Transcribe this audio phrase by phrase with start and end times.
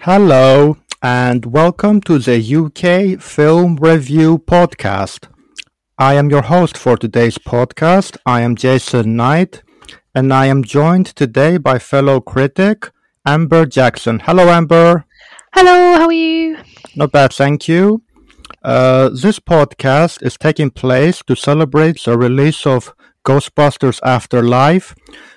[0.00, 5.26] Hello, and welcome to the UK Film Review Podcast.
[5.98, 8.16] I am your host for today's podcast.
[8.24, 9.62] I am Jason Knight,
[10.14, 12.90] and I am joined today by fellow critic
[13.26, 14.20] Amber Jackson.
[14.20, 15.06] Hello, Amber.
[15.52, 16.58] Hello, how are you?
[16.94, 18.02] Not bad, thank you.
[18.62, 22.94] Uh, this podcast is taking place to celebrate the release of
[23.24, 24.94] Ghostbusters Afterlife,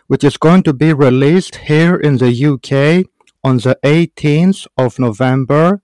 [0.08, 3.10] which is going to be released here in the UK
[3.44, 5.82] on the 18th of November,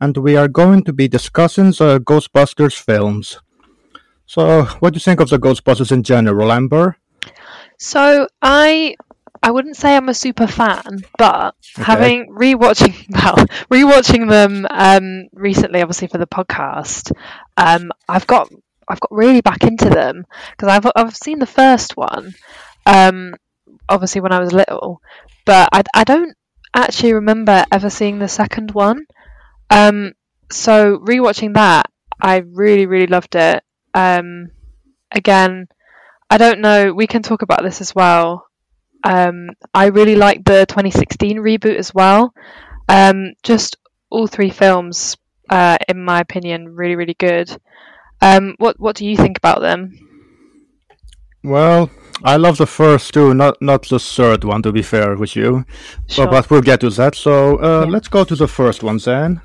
[0.00, 3.40] and we are going to be discussing the Ghostbusters films.
[4.26, 6.96] So, what do you think of the Ghostbusters in general, Amber?
[7.78, 8.96] So I
[9.42, 13.36] I wouldn't say I'm a super fan, but having rewatching well
[13.70, 17.12] rewatching them um, recently, obviously for the podcast,
[17.56, 18.50] um, I've got
[18.88, 22.34] I've got really back into them because I've I've seen the first one,
[22.86, 23.34] um,
[23.88, 25.00] obviously when I was little,
[25.44, 26.34] but I I don't
[26.80, 29.06] actually remember ever seeing the second one.
[29.70, 30.12] Um,
[30.50, 33.62] so rewatching that, I really really loved it.
[33.94, 34.50] Um,
[35.10, 35.68] again,
[36.30, 36.92] I don't know.
[36.92, 38.46] We can talk about this as well.
[39.04, 42.34] Um, I really like the 2016 reboot as well.
[42.88, 43.76] Um, just
[44.10, 45.16] all three films,
[45.48, 47.50] uh, in my opinion, really really good.
[48.20, 49.98] Um, what what do you think about them?
[51.42, 51.90] Well,
[52.24, 55.64] I love the first two, not not the third one, to be fair with you.
[56.08, 56.26] Sure.
[56.26, 57.14] But, but we'll get to that.
[57.14, 57.90] So uh, Yeah.
[57.90, 59.40] let's go to the first one then.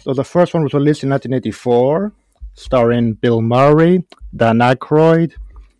[0.00, 2.12] So the first one was released in 1984,
[2.54, 5.32] starring Bill Murray, Dan Aykroyd,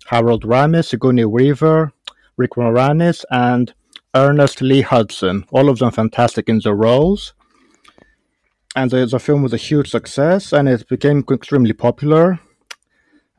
[0.07, 1.93] Harold Ramis, Sigourney Weaver,
[2.37, 3.73] Rick Moranis, and
[4.15, 5.45] Ernest Lee Hudson.
[5.53, 7.33] All of them fantastic in their roles.
[8.77, 12.39] And the, the film was a huge success, and it became extremely popular.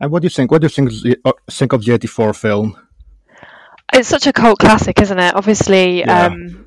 [0.00, 0.50] And what do you think?
[0.50, 2.76] What do you think, of the- uh, think of the 84 film?
[3.92, 5.34] It's such a cult classic, isn't it?
[5.34, 6.26] Obviously, Yeah.
[6.26, 6.66] um,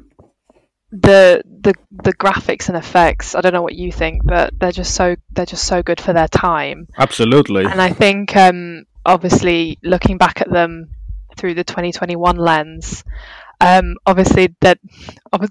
[0.91, 1.73] the the
[2.03, 3.33] the graphics and effects.
[3.33, 6.13] I don't know what you think, but they're just so they're just so good for
[6.13, 6.88] their time.
[6.97, 7.66] Absolutely.
[7.66, 10.89] And I think, um, obviously, looking back at them
[11.35, 13.03] through the 2021 lens,
[13.59, 14.75] um, obviously they're,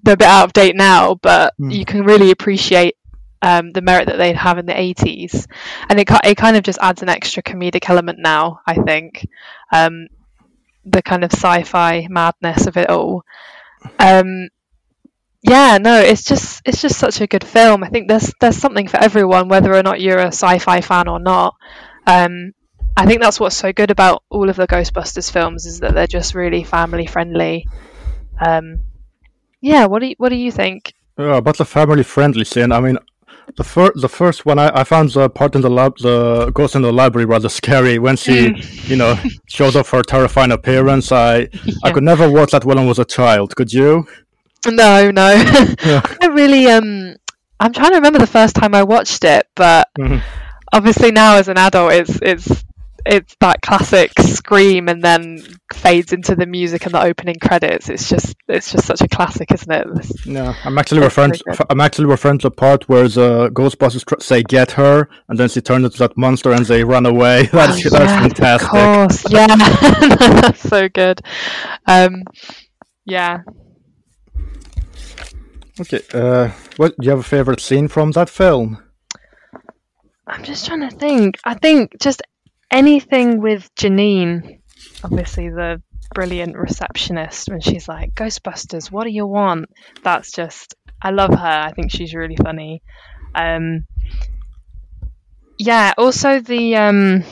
[0.05, 1.71] they're a bit out of date now, but Hmm.
[1.71, 2.95] you can really appreciate
[3.43, 5.47] um, the merit that they'd have in the 80s.
[5.89, 9.29] And it, it kind of just adds an extra comedic element now, I think.
[9.73, 10.07] Um,
[10.85, 13.25] the kind of sci-fi madness of it all.
[13.99, 14.49] Um,
[15.43, 17.83] yeah, no, it's just it's just such a good film.
[17.83, 21.19] I think there's there's something for everyone, whether or not you're a sci-fi fan or
[21.19, 21.57] not.
[22.07, 22.53] Um,
[22.97, 26.07] I think that's what's so good about all of the Ghostbusters films is that they're
[26.07, 27.67] just really family friendly.
[28.41, 28.83] Um,
[29.61, 30.93] yeah, what do you, what do you think?
[31.19, 32.71] Yeah, but the family friendly scene.
[32.71, 32.99] I mean,
[33.57, 36.75] the first the first one I, I found the part in the lab the ghost
[36.75, 38.55] in the library rather scary when she
[38.85, 39.17] you know
[39.49, 41.13] shows off her terrifying appearance.
[41.13, 41.49] I
[41.85, 43.55] I could never watch that when I was a child.
[43.57, 44.07] Could you?
[44.67, 45.29] No, no,
[45.85, 46.03] Yeah.
[46.23, 46.67] I really.
[46.69, 47.17] Um,
[47.61, 50.23] I'm trying to remember the first time I watched it, but Mhm.
[50.73, 52.65] obviously now as an adult, it's it's
[53.05, 55.39] it's that classic scream and then
[55.73, 57.89] fades into the music and the opening credits.
[57.89, 59.87] It's just it's just such a classic, isn't it?
[59.95, 61.33] This- No, I'm actually referring.
[61.33, 65.39] To, I'm actually referring to the part where the Ghostbusters tr- say "get her," and
[65.39, 67.47] then she turns into that monster and they run away.
[67.53, 68.63] That's Oh, that's fantastic.
[68.63, 69.47] Of course, yeah,
[70.41, 71.21] that's so good.
[71.87, 72.23] Um,
[73.05, 73.41] yeah,
[75.81, 78.83] Okay, uh, what do you have a favorite scene from that film?
[80.27, 81.37] I'm just trying to think.
[81.45, 82.23] I think just
[82.73, 84.61] anything with Janine,
[85.05, 85.83] obviously the
[86.15, 89.67] brilliant receptionist, when she's like, Ghostbusters, what do you want?
[90.03, 91.63] That's just, I love her.
[91.69, 92.83] I think she's really funny.
[93.35, 93.87] Um,
[95.59, 97.25] yeah, also the, um,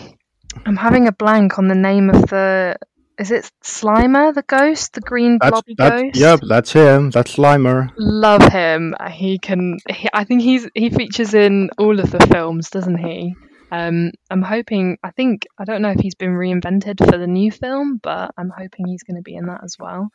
[0.65, 2.77] I'm having a blank on the name of the,
[3.19, 6.01] is it Slimer, the ghost, the green That's blobby that.
[6.01, 6.17] ghost?
[6.17, 7.11] Yep, that's him.
[7.11, 7.91] That's Slimer.
[7.99, 8.95] love him.
[9.11, 9.77] He can.
[9.91, 13.35] He, I think he's he features in all of the films, doesn't he?
[13.73, 14.99] Um, I'm hoping.
[15.03, 18.51] I think I don't know if he's been reinvented for the new film, but I'm
[18.51, 20.11] hoping he's going to be in that as well.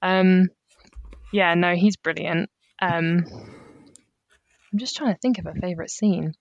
[0.00, 0.48] Um,
[1.32, 2.50] yeah, no, he's brilliant.
[2.80, 3.24] Um,
[4.72, 6.32] I'm just trying to think of a favorite scene.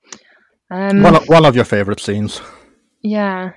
[0.70, 2.42] Um, One of, one of your favorite scenes.
[3.02, 3.52] yeah.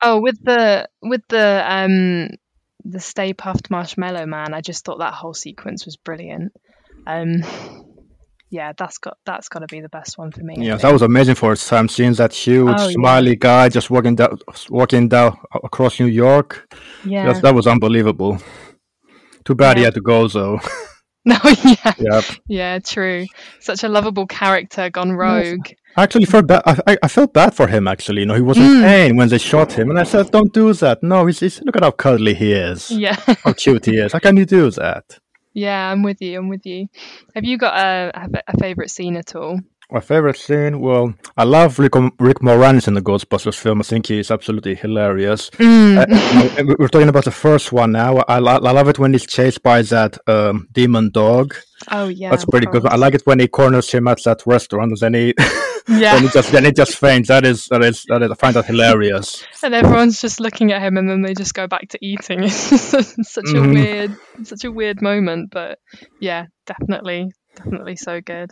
[0.00, 2.28] Oh, with the with the um
[2.84, 6.52] the Stay Puft Marshmallow Man, I just thought that whole sequence was brilliant.
[7.06, 7.42] Um,
[8.52, 10.54] yeah, that's got that's got to be the best one for me.
[10.58, 11.88] Yeah, that was amazing for its time.
[11.88, 12.92] Seeing that huge Oh, yeah.
[12.92, 14.38] smiley guy just walking down,
[14.70, 16.50] walking down across New York.
[17.04, 17.32] yeah.
[17.40, 18.38] That was unbelievable.
[19.44, 20.60] Too bad he had to go though.
[21.24, 22.24] No, yeah, yep.
[22.48, 23.26] yeah, true.
[23.60, 25.68] Such a lovable character gone rogue.
[25.96, 26.62] I actually felt bad.
[26.66, 27.86] I, I- I felt bad for him.
[27.86, 28.82] Actually, you know, he was in Mm.
[28.82, 31.76] pain when they shot him, and I said, "Don't do that." No, he's, he's look
[31.76, 32.90] at how cuddly he is.
[32.90, 33.14] Yeah,
[33.44, 34.12] How cute he is.
[34.12, 35.04] How can you do that?
[35.52, 36.38] Yeah, I'm with you.
[36.38, 36.88] I'm with you.
[37.34, 39.60] Have you got a a, favorite scene at all?
[39.90, 40.80] My favorite scene.
[40.80, 43.80] Well, I love Rick, Rick Moranis in the Ghostbusters film.
[43.80, 45.50] I think he's absolutely hilarious.
[45.50, 45.98] Mm.
[45.98, 48.24] Uh, we're talking about the first one now.
[48.26, 51.54] I, lo- I love it when he's chased by that um, demon dog.
[51.90, 52.86] Oh yeah, That's pretty good.
[52.86, 55.34] I like it when he corners him at that restaurant, and then he,
[55.88, 56.14] Yeah.
[56.14, 57.28] then he just then he just faints.
[57.28, 58.30] That is that is that is.
[58.30, 59.44] I find that hilarious.
[59.62, 62.62] and everyone's just looking at him and then they just go back to eating it's
[63.32, 63.74] such a Mhm.
[63.74, 65.78] weird such a weird moment but
[66.20, 68.50] yeah definitely definitely so good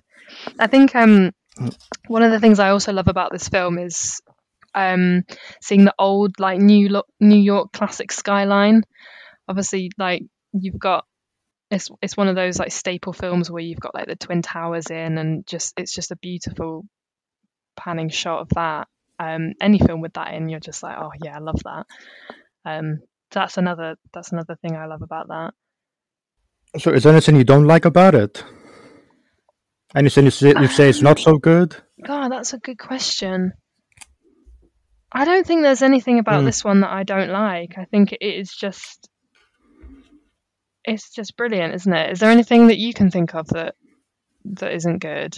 [0.59, 1.31] i think um
[2.09, 4.21] one of the things i also love about this film is
[4.75, 5.23] um
[5.61, 8.82] seeing the old like new Lo- new york classic skyline
[9.49, 10.23] obviously like
[10.53, 11.05] you've got
[11.71, 14.91] it's it's one of those like staple films where you've got like the twin towers
[14.91, 16.85] in and just it's just a beautiful
[17.82, 18.88] panning shot of that
[19.21, 21.87] um, any film with that in, you're just like, oh yeah, I love that.
[22.65, 23.00] Um,
[23.31, 25.53] that's another that's another thing I love about that.
[26.79, 28.43] So, is there anything you don't like about it?
[29.94, 31.77] Anything you say, you say is not so good?
[32.05, 33.53] God, that's a good question.
[35.12, 36.47] I don't think there's anything about Mm.
[36.47, 37.77] this one that I don't like.
[37.77, 39.11] I think it is just
[40.85, 42.11] it's just brilliant, isn't it?
[42.12, 43.75] Is there anything that you can think of that
[44.44, 45.37] that isn't good?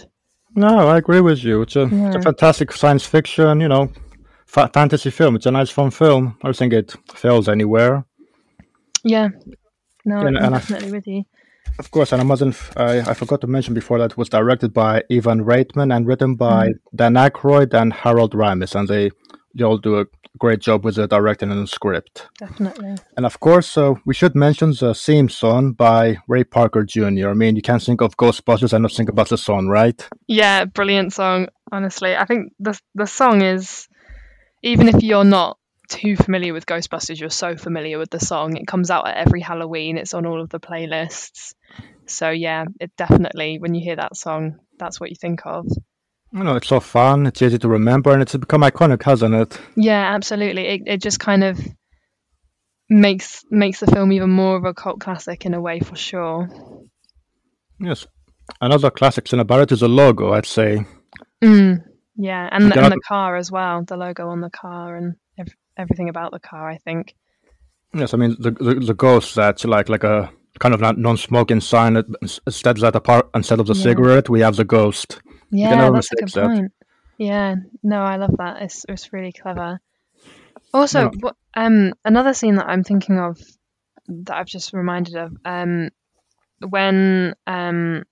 [0.55, 1.61] No, I agree with you.
[1.63, 3.91] It's a, it's a fantastic science fiction, you know,
[4.45, 5.35] fa- fantasy film.
[5.35, 6.37] It's a nice, fun film.
[6.43, 8.05] I don't think it fails anywhere.
[9.03, 9.29] Yeah.
[10.05, 11.23] No, And- I'm and I- definitely with you.
[11.79, 12.53] Of course, and I mustn't.
[12.53, 16.05] f- I, I forgot to mention before that it was directed by Ivan Reitman and
[16.05, 16.73] written by mm.
[16.93, 19.09] Dan Aykroyd and Harold Ramis, and they
[19.53, 20.05] they all do a
[20.39, 22.27] great job with the directing and the script.
[22.39, 22.95] Definitely.
[23.15, 27.29] And of course, uh, we should mention the theme song by Ray Parker Jr.
[27.29, 30.07] I mean, you can't think of Ghostbusters and not think about the song, right?
[30.27, 31.47] Yeah, brilliant song.
[31.71, 33.87] Honestly, I think the the song is
[34.61, 35.57] even if you're not
[35.89, 38.57] too familiar with Ghostbusters, you're so familiar with the song.
[38.57, 39.97] It comes out at every Halloween.
[39.97, 41.53] It's on all of the playlists.
[42.05, 45.67] So yeah, it definitely when you hear that song, that's what you think of.
[46.33, 47.27] You know, it's so fun.
[47.27, 49.59] It's easy to remember, and it's become iconic, hasn't it?
[49.75, 50.65] Yeah, absolutely.
[50.67, 51.59] It it just kind of
[52.89, 56.49] makes makes the film even more of a cult classic in a way for sure.
[57.79, 58.05] Yes.
[58.61, 60.33] Another classic thing about it is the logo.
[60.33, 60.85] I'd say.
[61.43, 61.83] Mm,
[62.15, 65.55] yeah, and the, and the car as well, the logo on the car and ev-
[65.77, 66.69] everything about the car.
[66.69, 67.15] I think.
[67.93, 71.61] Yes, I mean the the, the ghost that's like like a kind of non- non-smoking
[71.61, 71.93] sign.
[71.93, 72.07] that-
[72.47, 73.83] Instead of that apart, instead of the Yeah.
[73.83, 75.21] cigarette, we have the ghost.
[75.53, 76.73] Yeah, that's a good point.
[77.17, 78.61] Yeah, no, I love that.
[78.63, 79.79] It's it's really clever.
[80.73, 81.09] Also, Yeah.
[81.19, 83.39] what um another scene that I'm thinking of
[84.07, 85.89] that I've just reminded of um
[86.67, 88.03] when um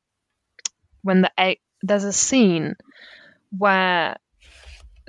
[1.04, 2.76] when the egg there's a scene
[3.58, 4.18] where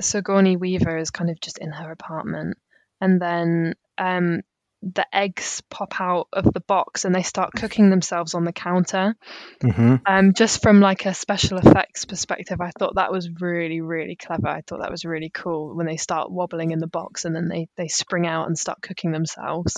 [0.01, 2.57] Sigourney Weaver is kind of just in her apartment
[3.01, 4.41] and then um
[4.83, 9.15] the eggs pop out of the box and they start cooking themselves on the counter.
[9.61, 14.17] hmm Um, just from like a special effects perspective, I thought that was really, really
[14.17, 14.49] clever.
[14.49, 17.49] I thought that was really cool when they start wobbling in the box and then
[17.49, 19.77] they they spring out and start cooking themselves.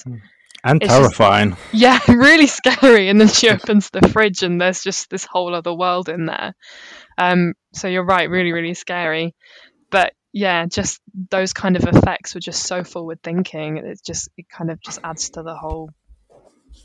[0.64, 1.56] And It's just- terrifying.
[1.72, 3.10] Yeah, really scary.
[3.10, 6.54] And then she opens the fridge and there's just this whole other world in there.
[7.18, 9.34] Um, so you're right, really, really scary.
[9.90, 11.00] But yeah, just
[11.30, 13.76] those kind of effects were just so forward thinking.
[13.78, 15.90] It just it kind of just adds to the whole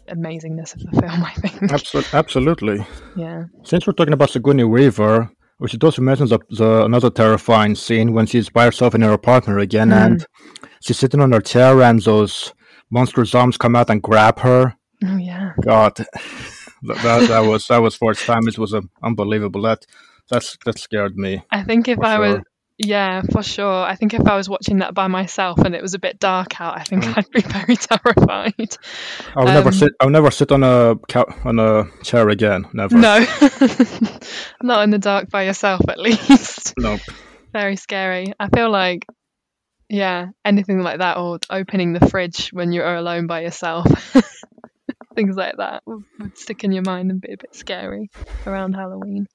[0.07, 1.71] amazingness of the film, I think.
[1.71, 2.85] Absol- absolutely.
[3.15, 3.45] Yeah.
[3.63, 8.13] Since we're talking about Sigourney Weaver, we should also mention the, the another terrifying scene
[8.13, 10.05] when she's by herself in her apartment again, Mm.
[10.05, 10.25] and
[10.83, 12.53] she's sitting on her chair, and those
[12.91, 14.75] monstrous arms come out and grab her.
[15.03, 15.53] Oh yeah.
[15.65, 15.95] God,
[16.83, 18.47] that, that, was that was first time.
[18.47, 19.63] It was um, unbelievable.
[19.63, 19.85] That
[20.29, 21.43] that's that scared me.
[21.51, 22.43] I think if I was sure.
[22.81, 23.83] Yeah, for sure.
[23.83, 26.59] I think if I was watching that by myself and it was a bit dark
[26.61, 27.17] out, I think Mm.
[27.17, 28.77] I'd be very terrified.
[29.35, 29.91] I would never Um, sit.
[29.99, 30.95] I would never sit on a
[31.45, 32.65] on a chair again.
[32.73, 32.95] Never.
[32.97, 33.19] No.
[34.63, 36.73] Not in the dark by yourself at least.
[36.77, 37.01] Nope.
[37.51, 38.33] very scary.
[38.39, 39.05] I feel like,
[39.89, 43.87] yeah, anything like that, or opening the fridge when you're alone by yourself,
[45.15, 48.09] things like that would, would stick in your mind and be a bit scary
[48.45, 49.27] around Halloween.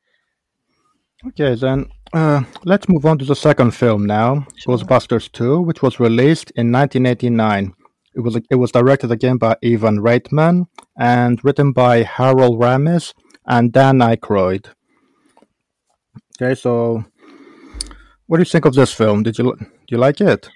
[1.28, 4.76] Okay, then uh, let's move on to the second film now, Sure.
[4.76, 7.72] Ghostbusters 2, which was released in 1989.
[8.16, 10.66] It was it was directed again by Ivan Reitman
[10.96, 13.12] and written by Harold Ramis
[13.44, 14.66] and Dan Aykroyd.
[16.40, 17.04] Okay, so
[18.26, 19.24] what do you think of this film?
[19.24, 20.48] Did you do you like it?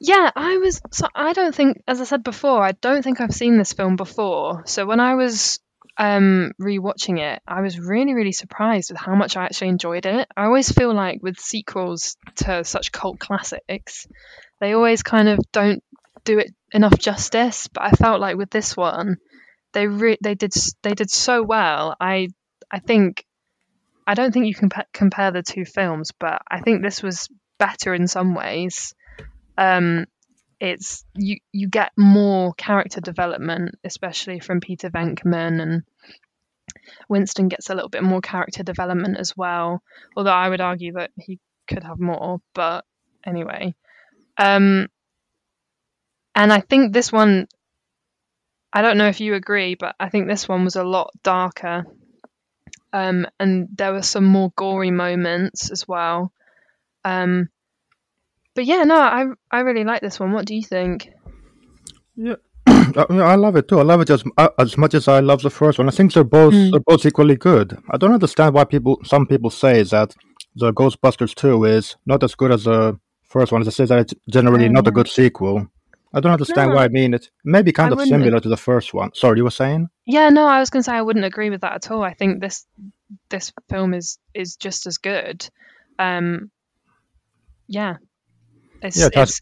[0.00, 0.80] Yeah, I was.
[0.90, 3.94] So I don't think, as I said before, I don't think I've seen this film
[3.96, 4.62] before.
[4.66, 5.60] So when I was
[5.98, 10.28] um rewatching it, I was really, really surprised with how much I actually enjoyed it.
[10.36, 14.06] I always feel like with sequels to such cult classics,
[14.60, 15.82] they always kind of don't
[16.24, 17.68] do it enough justice.
[17.68, 19.16] But I felt like with this one,
[19.72, 20.52] they re- they did
[20.82, 21.96] they did so well.
[22.00, 22.28] I
[22.70, 23.24] I think
[24.06, 27.28] I don't think you can pe- compare the two films, but I think this was
[27.58, 28.94] better in some ways
[29.58, 30.06] um,
[30.60, 35.82] it's you you get more character development, especially from Peter Venkman and
[37.08, 39.82] Winston gets a little bit more character development as well.
[40.16, 41.38] Although I would argue that he
[41.68, 42.84] could have more, but
[43.24, 43.74] anyway.
[44.36, 44.88] Um,
[46.34, 47.48] and I think this one,
[48.72, 51.84] I don't know if you agree, but I think this one was a lot darker.
[52.92, 56.32] Um, and there were some more gory moments as well.
[57.04, 57.48] Um,
[58.58, 60.32] but yeah, no, I I really like this one.
[60.32, 61.10] What do you think?
[62.16, 62.34] Yeah,
[62.66, 63.78] I, mean, I love it too.
[63.78, 65.86] I love it as uh, as much as I love the first one.
[65.86, 66.72] I think they're both Mm.
[66.72, 67.78] they're both equally good.
[67.88, 70.12] I don't understand why people some people say that
[70.56, 72.98] the Ghostbusters two is not as good as the
[73.28, 73.62] first one.
[73.62, 75.68] They say that it's generally not a good sequel.
[76.12, 76.86] I don't understand No, why.
[76.86, 79.10] I mean, it may be kind I of similar to the first one.
[79.14, 79.88] Sorry, you were saying?
[80.04, 82.02] Yeah, no, I was going to say I wouldn't agree with that at all.
[82.02, 82.66] I think this
[83.28, 85.48] this film is is just as good.
[86.00, 86.50] Um,
[87.68, 87.98] yeah,
[88.82, 89.40] it's Yeah, it it's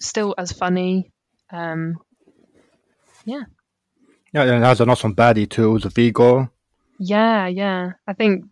[0.00, 1.12] still as funny.
[1.50, 1.96] Um,
[4.32, 6.50] Yeah, and it has an awesome baddie too, the Vigo.
[6.98, 7.92] yeah, yeah.
[8.06, 8.44] I think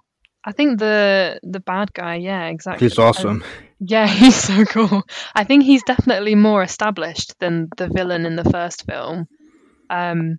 [0.44, 2.16] I think the the bad guy.
[2.16, 2.86] Yeah, exactly.
[2.88, 3.44] He's awesome.
[3.78, 5.02] Yeah, he's so cool.
[5.34, 9.28] I think he's definitely more established than the villain in the first film.
[9.90, 10.38] Um,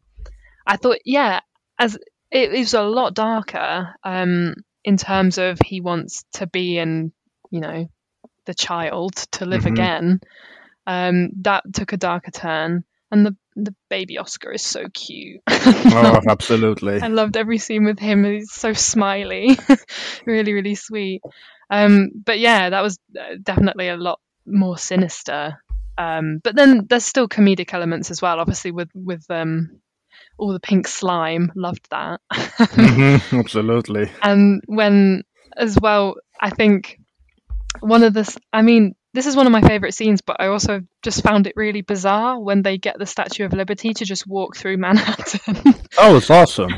[0.66, 1.42] I thought, yeah,
[1.78, 1.96] as
[2.32, 7.12] it, it a lot darker um, in terms of he wants to be in,
[7.52, 7.88] you know,
[8.48, 9.72] the child to live Mhm.
[9.74, 10.20] again.
[10.88, 15.42] Um, that took a darker turn, and the the baby Oscar is so cute.
[15.48, 17.02] oh, absolutely.
[17.02, 18.24] I loved every scene with him.
[18.24, 19.58] He's so smiley,
[20.26, 21.22] really, really sweet.
[21.70, 25.62] Um, but yeah, that was uh, definitely a lot more sinister.
[25.98, 28.40] Um, but then there's still comedic elements as well.
[28.40, 29.82] Obviously, with with um,
[30.38, 32.22] all the pink slime, loved that.
[32.32, 34.12] Mhm, absolutely.
[34.22, 35.24] and when
[35.58, 37.00] as well, I think
[37.80, 40.82] one of the, I mean, this is one of my favorite scenes, but I also
[41.02, 44.56] just found it really bizarre when they get the Statue of Liberty to just walk
[44.56, 45.74] through Manhattan.
[46.00, 46.70] Oh, it's awesome.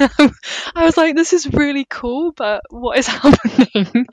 [0.00, 4.06] I was like, this is really cool, but what is happening?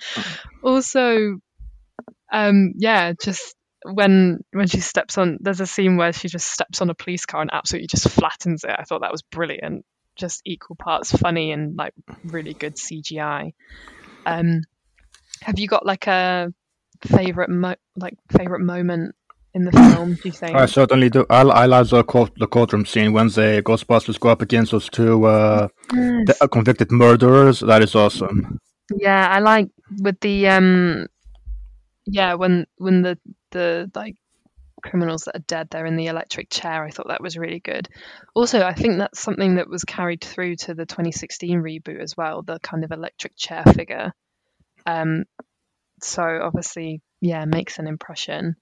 [0.63, 1.37] also,
[2.31, 6.81] um, yeah, just when when she steps on, there's a scene where she just steps
[6.81, 8.75] on a police car and absolutely just flattens it.
[8.75, 9.85] I thought that was brilliant.
[10.15, 13.53] Just equal parts funny and like really good CGI.
[14.25, 14.61] Um,
[15.41, 16.53] have you got like a
[17.01, 19.15] favorite mo- like favorite moment
[19.53, 20.15] in the film?
[20.15, 20.55] Do you think?
[20.55, 21.25] I certainly do.
[21.29, 24.89] I, I like the, court, the courtroom scene when the Ghostbusters go up against those
[24.89, 26.23] two uh, Yes.
[26.27, 27.59] the- uh, convicted murderers.
[27.61, 28.59] That is awesome.
[28.95, 29.69] Yeah, I like
[30.01, 31.07] with the um
[32.05, 33.17] yeah, when when the
[33.51, 34.15] the like
[34.83, 35.67] criminals that are dead.
[35.71, 36.83] They're in the electric chair.
[36.83, 37.89] I thought that was really good.
[38.35, 42.43] Also, I think that's something that was carried through to the 2016 reboot as well.
[42.43, 44.13] The kind of electric chair figure.
[44.85, 45.25] Um,
[46.01, 48.55] so obviously, yeah, makes an impression.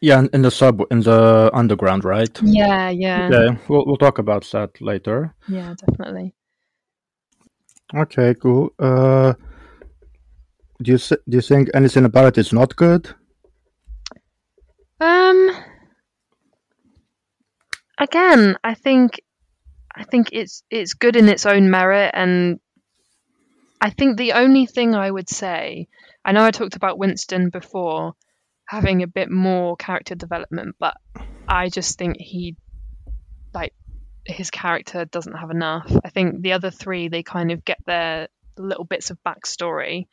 [0.00, 2.40] Yeah, in the sub, in the underground, right?
[2.42, 5.34] Yeah, yeah, Yeah, we'll we'll talk about that later.
[5.48, 6.34] yeah, definitely.
[7.94, 8.70] Okay, cool.
[8.78, 9.34] Uh,
[10.82, 13.14] do you do you think anything about it is not good?
[15.00, 15.50] Um,
[17.98, 19.20] again, I think,
[19.94, 22.60] I think it's it's good in its own merit, and
[23.80, 25.88] I think the only thing I would say,
[26.24, 28.14] I know I talked about Winston before
[28.66, 30.96] having a bit more character development, but
[31.48, 32.56] I just think he,
[33.54, 33.72] like,
[34.26, 35.90] his character doesn't have enough.
[36.04, 40.06] I think the other three they kind of get their little bits of backstory,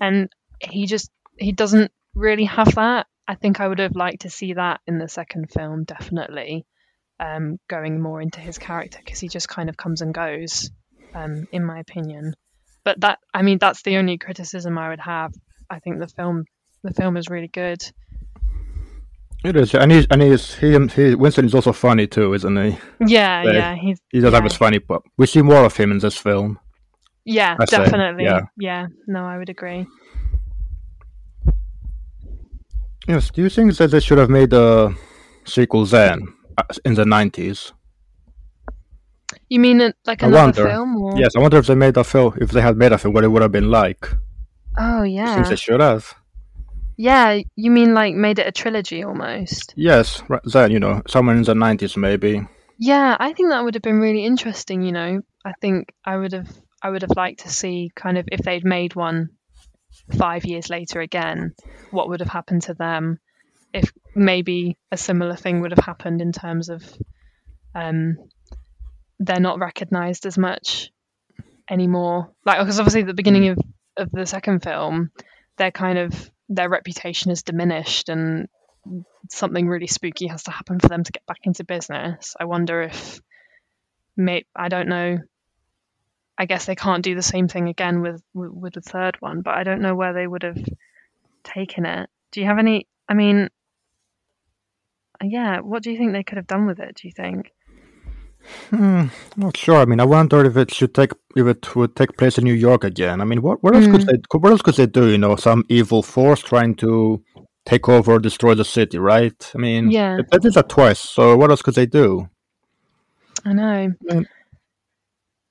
[0.00, 0.28] and
[0.60, 3.06] he just he doesn't really have that.
[3.28, 6.66] I think I would have liked to see that in the second film, definitely,
[7.20, 10.70] um, going more into his character because he just kind of comes and goes,
[11.14, 12.34] um, in my opinion.
[12.86, 15.34] But that, I mean, that's the only criticism I would have.
[15.68, 16.44] I think the film,
[16.84, 17.82] the film is really good.
[19.44, 22.78] It is, and he's and he's he, he Winston is also funny too, isn't he?
[23.04, 23.52] Yeah, Yeah.
[23.52, 24.48] yeah, he's He does have yeah.
[24.50, 26.60] his funny, but we see more of him in this film.
[27.24, 28.42] yeah, I definitely, yeah.
[28.56, 28.86] yeah.
[29.08, 29.84] No, I would agree.
[33.08, 33.30] Yes.
[33.30, 34.94] Do you think that they should have made a
[35.44, 37.72] sequel then uh, in the nineties?
[39.48, 40.68] You mean uh, like I another wonder.
[40.68, 40.96] film?
[40.96, 41.18] Or...
[41.18, 42.36] Yes, I wonder if they made a film.
[42.40, 44.08] If they had made a film, what it would have been like.
[44.78, 45.36] Oh yeah.
[45.36, 46.14] think they should have.
[46.96, 49.74] Yeah, you mean like made it a trilogy almost?
[49.76, 52.46] Yes, right then you know, somewhere in the nineties maybe.
[52.78, 55.22] Yeah, I think that would have been really interesting, you know.
[55.44, 56.48] I think I would have
[56.82, 59.30] I would have liked to see kind of if they'd made one
[60.16, 61.54] 5 years later again,
[61.90, 63.18] what would have happened to them
[63.72, 66.82] if maybe a similar thing would have happened in terms of
[67.74, 68.16] um
[69.18, 70.90] they're not recognized as much
[71.70, 72.32] anymore.
[72.44, 73.58] Like because obviously at the beginning of
[73.96, 75.10] of the second film,
[75.56, 78.48] they're kind of their reputation is diminished and
[79.30, 82.36] something really spooky has to happen for them to get back into business.
[82.38, 83.20] I wonder if,
[84.16, 85.18] may I don't know.
[86.38, 89.54] I guess they can't do the same thing again with, with the third one, but
[89.54, 90.62] I don't know where they would have
[91.42, 92.10] taken it.
[92.30, 92.86] Do you have any?
[93.08, 93.48] I mean,
[95.22, 95.60] yeah.
[95.60, 96.96] What do you think they could have done with it?
[96.96, 97.52] Do you think?
[98.70, 99.76] Hmm, I'm not sure.
[99.76, 102.54] I mean, I wonder if it should take if it would take place in New
[102.54, 103.20] York again.
[103.20, 104.06] I mean, what what else could Mm.
[104.06, 105.08] they what else could they do?
[105.08, 107.22] You know, some evil force trying to
[107.64, 109.52] take over destroy the city, right?
[109.54, 110.18] I mean, Yeah.
[110.30, 111.00] they did that twice.
[111.00, 112.28] So what else could they do?
[113.44, 113.92] I know.
[114.10, 114.26] Mm.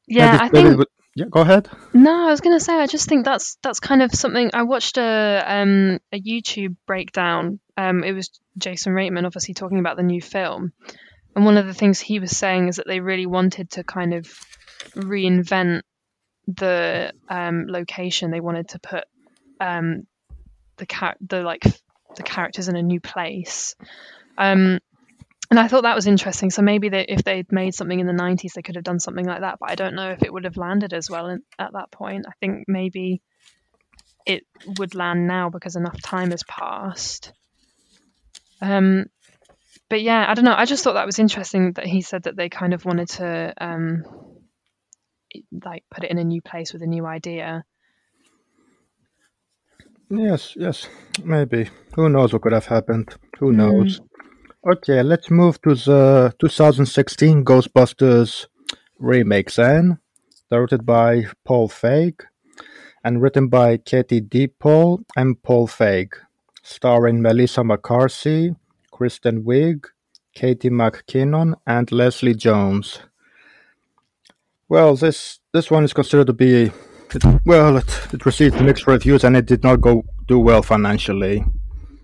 [0.07, 0.77] Yeah, Maybe- I think.
[0.79, 1.69] with- yeah, go ahead.
[1.93, 4.97] No, I was gonna say I just think that's that's kind of something I watched
[4.97, 7.59] a um a YouTube breakdown.
[7.77, 10.73] Um it was Jason Reitman obviously talking about the new film.
[11.35, 14.13] And one of the things he was saying is that they really wanted to kind
[14.13, 14.27] of
[14.95, 15.81] reinvent
[16.47, 18.31] the um location.
[18.31, 19.03] They wanted to put
[19.59, 20.07] um
[20.77, 21.63] the car- the like
[22.15, 23.75] the characters in a new place.
[24.37, 24.79] Um
[25.51, 26.49] and I thought that was interesting.
[26.49, 29.25] So maybe they, if they'd made something in the 90s, they could have done something
[29.25, 29.59] like that.
[29.59, 32.25] But I don't know if it would have landed as well in, at that point.
[32.27, 33.21] I think maybe
[34.25, 34.43] it
[34.79, 37.31] would land now because enough time has passed.
[38.59, 39.05] Um,
[39.89, 40.55] but yeah, I don't know.
[40.55, 43.53] I just thought that was interesting that he said that they kind of wanted to
[43.59, 44.03] um,
[45.63, 47.63] like put it in a new place with a new idea.
[50.09, 50.87] Yes, yes,
[51.23, 51.69] maybe.
[51.95, 53.15] Who knows what could have happened?
[53.39, 53.57] Who Hmm.
[53.57, 54.01] knows?
[54.67, 58.47] Okay, let's move to the 2016 Ghostbusters
[58.97, 59.99] remake then,
[60.49, 62.21] directed by Paul Feig
[63.03, 66.13] and written by Katie Dippold and Paul Feig,
[66.63, 68.55] starring Melissa McCarthy,
[68.95, 69.87] Kristen Wiig,
[70.33, 72.99] Katie McKinnon, and Leslie Jones.
[74.69, 76.71] Well, this this one is considered to be
[77.45, 81.43] well, it, it received mixed reviews and it did not go do well financially.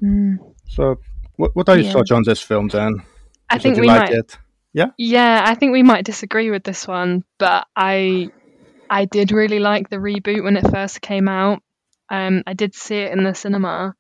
[0.04, 0.36] Mm.
[0.68, 1.00] So,
[1.38, 1.94] what what are your Yeah.
[1.94, 3.02] thoughts on this film then?
[3.50, 4.20] I Did think we like might.
[4.20, 4.38] it?
[4.74, 4.90] Yeah.
[4.98, 8.30] Yeah, I think we might disagree with this one, but I
[8.90, 11.64] I did really like the reboot when it first came out.
[12.10, 13.96] Um, I did see it in the cinema.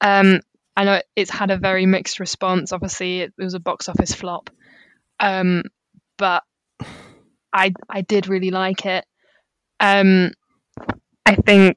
[0.00, 0.40] Um,
[0.78, 2.72] I know it's had a very mixed response.
[2.72, 4.48] Obviously, it, it was a box office flop,
[5.18, 5.64] um,
[6.16, 6.44] but
[7.52, 9.04] I I did really like it.
[9.80, 10.30] Um,
[11.26, 11.76] I think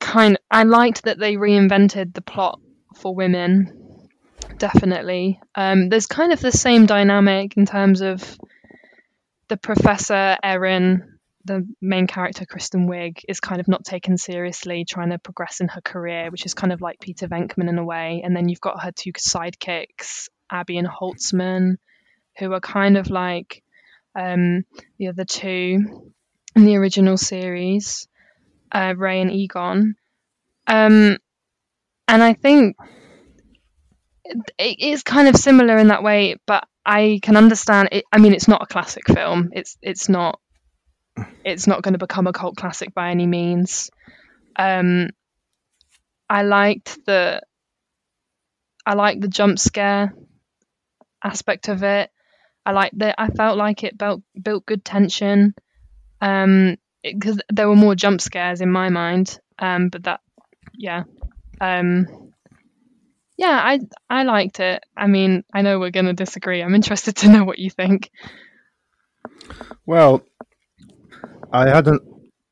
[0.00, 2.58] kind I liked that they reinvented the plot
[2.96, 3.84] for women
[4.58, 5.40] definitely.
[5.54, 8.38] Um, there's kind of the same dynamic in terms of
[9.48, 11.13] the professor Erin
[11.44, 15.68] the main character Kristen Wiig is kind of not taken seriously, trying to progress in
[15.68, 18.22] her career, which is kind of like Peter Venkman in a way.
[18.24, 21.76] And then you've got her two sidekicks, Abby and Holtzman,
[22.38, 23.62] who are kind of like
[24.18, 24.64] um,
[24.98, 26.12] the other two
[26.56, 28.08] in the original series,
[28.72, 29.96] uh, Ray and Egon.
[30.66, 31.18] Um,
[32.08, 32.76] and I think
[34.58, 38.04] it is kind of similar in that way, but I can understand it.
[38.12, 39.50] I mean, it's not a classic film.
[39.52, 40.38] It's it's not
[41.44, 43.90] it's not going to become a cult classic by any means.
[44.56, 45.10] Um,
[46.28, 47.42] I liked the
[48.86, 50.14] I liked the jump scare
[51.22, 52.10] aspect of it.
[52.66, 53.14] I liked that.
[53.18, 55.54] I felt like it built built good tension.
[56.20, 59.38] Um, because there were more jump scares in my mind.
[59.58, 60.20] Um, but that,
[60.72, 61.04] yeah.
[61.60, 62.32] Um,
[63.36, 64.84] yeah, I I liked it.
[64.96, 66.62] I mean, I know we're going to disagree.
[66.62, 68.10] I'm interested to know what you think.
[69.86, 70.24] Well,
[71.54, 72.02] I hadn't.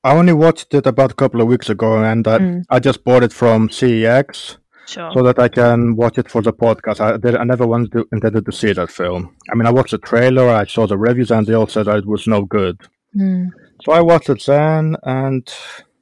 [0.05, 2.62] I only watched it about a couple of weeks ago, and I, Mm.
[2.71, 5.11] I just bought it from CEX Sure.
[5.15, 6.99] so that I can watch it for the podcast.
[7.01, 9.23] I, did, I never wanted to, intended to see that film.
[9.51, 11.99] I mean, I watched the trailer, I saw the reviews, and they all said that
[11.99, 12.77] it was no good.
[13.17, 13.51] Mm.
[13.85, 15.45] So I watched it then, and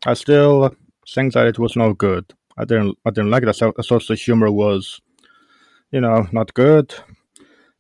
[0.06, 0.74] I still
[1.14, 2.24] think that it was no good.
[2.56, 2.96] I didn't.
[3.06, 3.48] I didn't like it.
[3.48, 5.00] I thought, I thought the humor was,
[5.90, 6.94] you know, not good,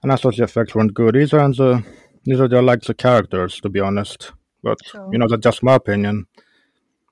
[0.02, 1.38] and I thought the effects weren't good either.
[1.38, 1.84] And the
[2.26, 4.32] neither did I like the characters, to be honest.
[4.62, 5.08] But Sure.
[5.12, 6.26] you know, that's just my opinion.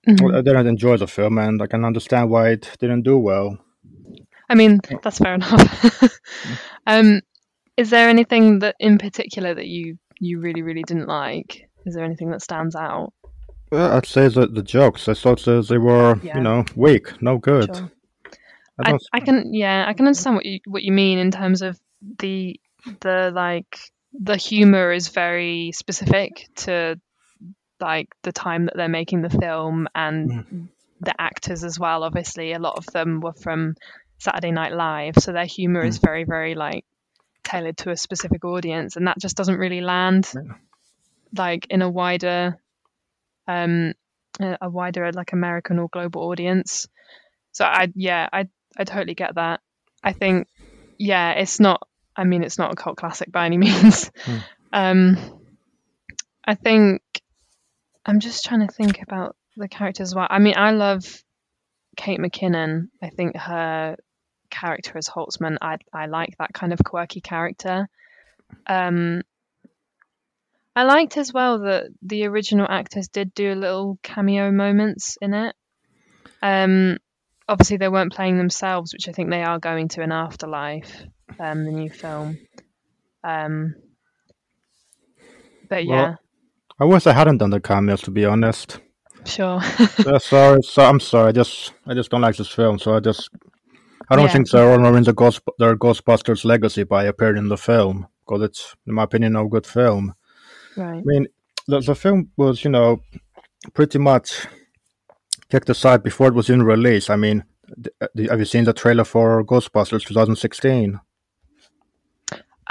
[0.06, 0.34] Mhm.
[0.36, 3.58] I didn't enjoy the film, and I can understand why it didn't do well.
[4.48, 5.50] I mean, that's fair enough.
[6.86, 7.20] um,
[7.76, 11.68] is there anything that in particular that you you really really didn't like?
[11.86, 13.12] Is there anything that stands out?
[13.70, 15.08] Well, I'd say that the jokes.
[15.08, 16.38] I thought that they were, Yeah.
[16.38, 17.76] you know, weak, no good.
[17.76, 17.90] Sure.
[18.84, 18.98] I I.
[19.12, 21.78] I can yeah I can understand what you what you mean in terms of
[22.20, 22.58] the
[23.00, 23.78] the like
[24.12, 26.98] the humor is very specific to
[27.80, 30.68] like the time that they're making the film and
[31.00, 32.02] the actors as well.
[32.02, 33.74] Obviously a lot of them were from
[34.18, 36.84] Saturday Night Live so their humor is very very like
[37.44, 40.30] tailored to a specific audience and that just doesn't really land
[41.36, 42.58] like in a wider
[43.46, 43.94] um
[44.40, 46.86] a wider like American or global audience.
[47.52, 49.60] So I yeah, I I totally get that.
[50.02, 50.46] I think
[50.98, 51.86] yeah, it's not
[52.16, 54.10] I mean it's not a cult classic by any means.
[54.72, 55.16] Um
[56.44, 57.02] I think
[58.08, 60.26] I'm just trying to think about the characters as well.
[60.30, 61.04] I mean, I love
[61.96, 62.88] Kate McKinnon.
[63.02, 63.96] I think her
[64.50, 67.88] character as Holtzman, I I like that kind of quirky character.
[68.66, 69.20] Um
[70.74, 75.34] I liked as well that the original actors did do a little cameo moments in
[75.34, 75.54] it.
[76.40, 76.96] Um
[77.46, 81.02] obviously they weren't playing themselves, which I think they are going to in Afterlife,
[81.38, 82.38] um, the new film.
[83.24, 83.74] Um,
[85.68, 86.18] but yeah, Well-
[86.80, 88.80] I wish I hadn't done the cameos, to be honest.
[89.26, 89.60] sure.
[90.06, 91.28] Uh, sorry, so I'm sorry.
[91.28, 92.78] I just, I just don't like this film.
[92.78, 93.28] So I just,
[94.10, 94.32] I don't Yeah.
[94.32, 98.76] think they're honoring the Ghost, their Ghostbusters legacy by appearing in the film because it's,
[98.86, 100.14] in my opinion, no good film.
[100.76, 100.98] right.
[100.98, 101.26] I mean,
[101.66, 103.00] the, the film was, you know,
[103.74, 104.46] pretty much
[105.50, 107.10] kicked aside before it was in release.
[107.10, 107.44] I mean,
[107.82, 111.00] th- th- have you seen the trailer for Ghostbusters 2016?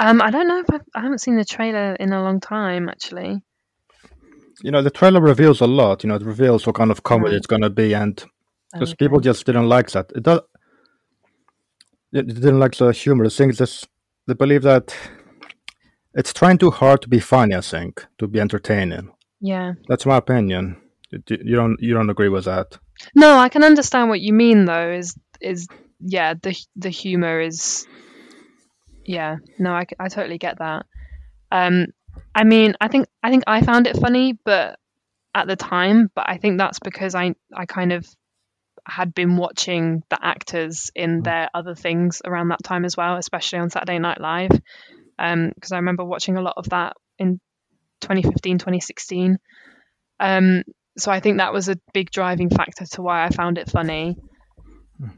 [0.00, 2.88] Um, I don't know if I've, I haven't seen the trailer in a long time
[2.88, 3.42] actually.
[4.62, 6.02] You know, the trailer reveals a lot.
[6.02, 7.36] You know, it reveals what kind of comedy Right.
[7.38, 8.14] it's going to be, and
[8.72, 9.04] because Okay.
[9.06, 10.10] people just didn't like that.
[10.14, 10.40] It does.
[12.12, 13.24] They didn't like the humor.
[13.24, 13.86] The thing is, this,
[14.26, 14.94] they believe that
[16.14, 17.54] it's trying too hard to be funny.
[17.54, 19.10] I think to be entertaining.
[19.40, 19.74] Yeah.
[19.88, 20.76] That's my opinion.
[21.10, 22.78] You- You don't, you don't agree with that?
[23.14, 24.90] No, I can understand what you mean though.
[24.90, 25.68] Is is
[26.00, 27.86] yeah the the humor is
[29.04, 30.84] yeah no I, I totally get that.
[31.52, 31.86] Um,
[32.34, 34.78] I mean I think I think I found it funny, but
[35.34, 38.06] at the time, but I think that's because I I kind of
[38.86, 43.58] had been watching the actors in their other things around that time as well, especially
[43.58, 44.52] on Saturday Night Live.
[45.18, 47.40] Um, because I remember watching a lot of that in
[48.00, 49.38] 2015, 2016.
[50.20, 50.62] Um,
[50.96, 54.16] so I think that was a big driving factor to why I found it funny.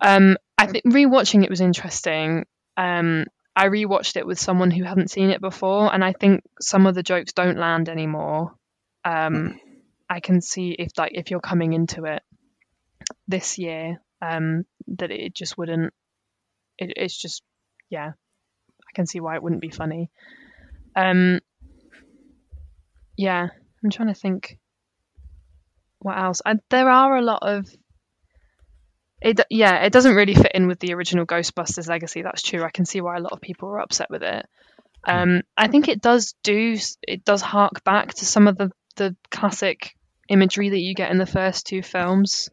[0.00, 2.46] Um, I think rewatching it was interesting.
[2.76, 6.86] Um, I rewatched it with someone who hadn't seen it before, and I think some
[6.86, 8.54] of the jokes don't land anymore.
[9.04, 9.58] Um,
[10.08, 12.22] I can see if like if you're coming into it
[13.28, 15.92] this year, um, that it just wouldn't.
[16.78, 17.42] It, it's just
[17.90, 20.10] yeah, I can see why it wouldn't be funny.
[20.94, 21.40] Um,
[23.16, 23.48] yeah,
[23.82, 24.58] I'm trying to think
[26.00, 26.40] what else?
[26.44, 27.66] I, there are a lot of
[29.20, 29.40] it.
[29.50, 32.22] Yeah, it doesn't really fit in with the original Ghostbusters legacy.
[32.22, 32.62] That's true.
[32.62, 34.46] I can see why a lot of people were upset with it.
[35.06, 36.76] Um, I think it does do.
[37.02, 39.94] It does hark back to some of the the classic
[40.28, 42.50] imagery that you get in the first two films.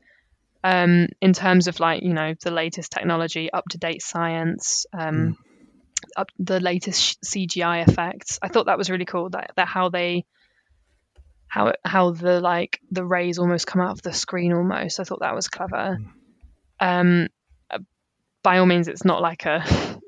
[0.63, 5.37] Um, in terms of like you know the latest technology, up to date science, um,
[6.15, 8.39] up the latest CGI effects.
[8.41, 9.29] I thought that was really cool.
[9.29, 10.25] That that how they
[11.47, 14.99] how how the like the rays almost come out of the screen almost.
[14.99, 15.97] I thought that was clever.
[16.79, 17.27] Um,
[17.69, 17.79] uh,
[18.43, 19.63] by all means, it's not like a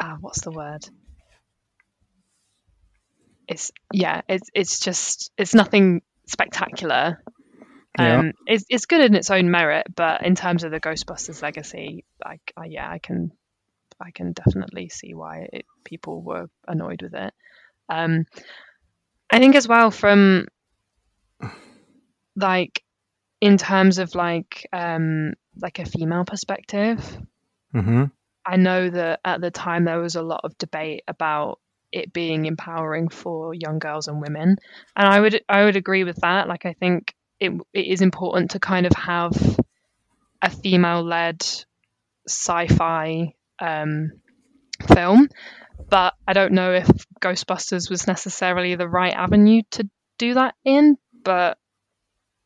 [0.00, 0.86] ah, what's the word?
[3.48, 7.22] It's yeah, it's it's just it's nothing spectacular.
[7.98, 8.18] Yeah.
[8.18, 12.04] Um, it's it's good in its own merit, but in terms of the Ghostbusters legacy,
[12.24, 13.32] I, I yeah, I can
[14.00, 17.32] I can definitely see why it, people were annoyed with it.
[17.88, 18.26] Um,
[19.30, 20.46] I think as well from
[22.36, 22.82] like
[23.40, 27.18] in terms of like um like a female perspective,
[27.76, 28.04] Mm-hmm.
[28.44, 31.60] I know that at the time there was a lot of debate about
[31.92, 34.56] it being empowering for young girls and women,
[34.96, 36.48] and I would I would agree with that.
[36.48, 39.32] Like I think it it is important to kind of have
[40.40, 41.44] a female led
[42.26, 44.12] sci-fi um,
[44.94, 45.28] film,
[45.90, 46.88] but I don't know if
[47.20, 49.88] Ghostbusters was necessarily the right avenue to
[50.18, 50.96] do that in.
[51.24, 51.58] But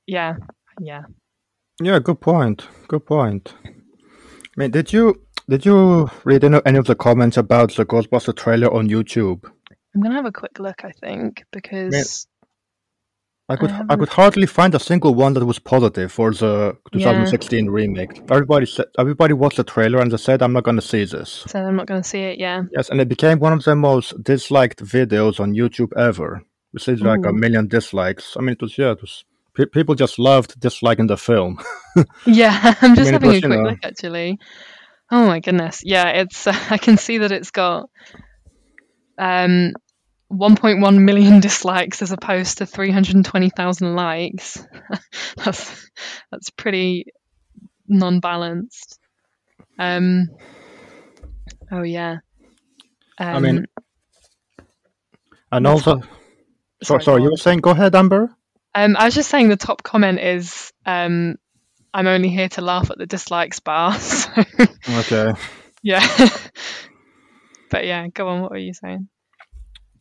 [0.07, 0.37] yeah,
[0.81, 1.03] yeah.
[1.81, 2.66] Yeah, good point.
[2.88, 3.55] Good point.
[3.64, 3.71] I
[4.57, 8.73] mean, did you did you read any, any of the comments about the Ghostbuster trailer
[8.73, 9.45] on YouTube?
[9.95, 10.85] I'm gonna have a quick look.
[10.85, 12.27] I think because
[13.49, 16.33] I could I, haven't- could um, hardly find a single one that was positive for
[16.33, 18.21] the 2016 remake.
[18.31, 21.45] Everybody said everybody watched the trailer and they said I'm not going to see this.
[21.49, 22.38] so I'm not gonna see it.
[22.38, 22.62] Yeah.
[22.77, 26.43] Yes, and it became one of the most disliked videos on YouTube ever.
[26.75, 28.37] It says like a million dislikes.
[28.37, 31.58] I mean, it was yeah, it was pe- people just loved disliking the film.
[32.24, 34.38] Yeah, I'm just mean, having was, a you quick know- look actually.
[35.10, 35.82] Oh my goodness.
[35.84, 37.90] Yeah, it's I can see that it's got
[39.18, 39.72] um
[40.32, 44.64] 1.1 million dislikes as opposed to 320,000 likes.
[45.36, 45.90] that's
[46.30, 47.06] that's pretty
[47.88, 49.00] non-balanced.
[49.78, 50.28] Um
[51.72, 52.18] Oh yeah.
[53.18, 53.66] Um, I mean,
[55.52, 56.08] and also, top- so,
[56.84, 58.34] sorry, sorry, you were saying, go ahead, Amber.
[58.74, 61.37] Um, I was just saying the top comment is um,
[61.92, 63.96] I'm only here to laugh at the dislikes bar.
[64.00, 64.30] So,
[64.88, 65.33] Okay.
[65.83, 66.06] yeah.
[67.70, 68.42] but yeah, go on.
[68.42, 69.09] What were you saying?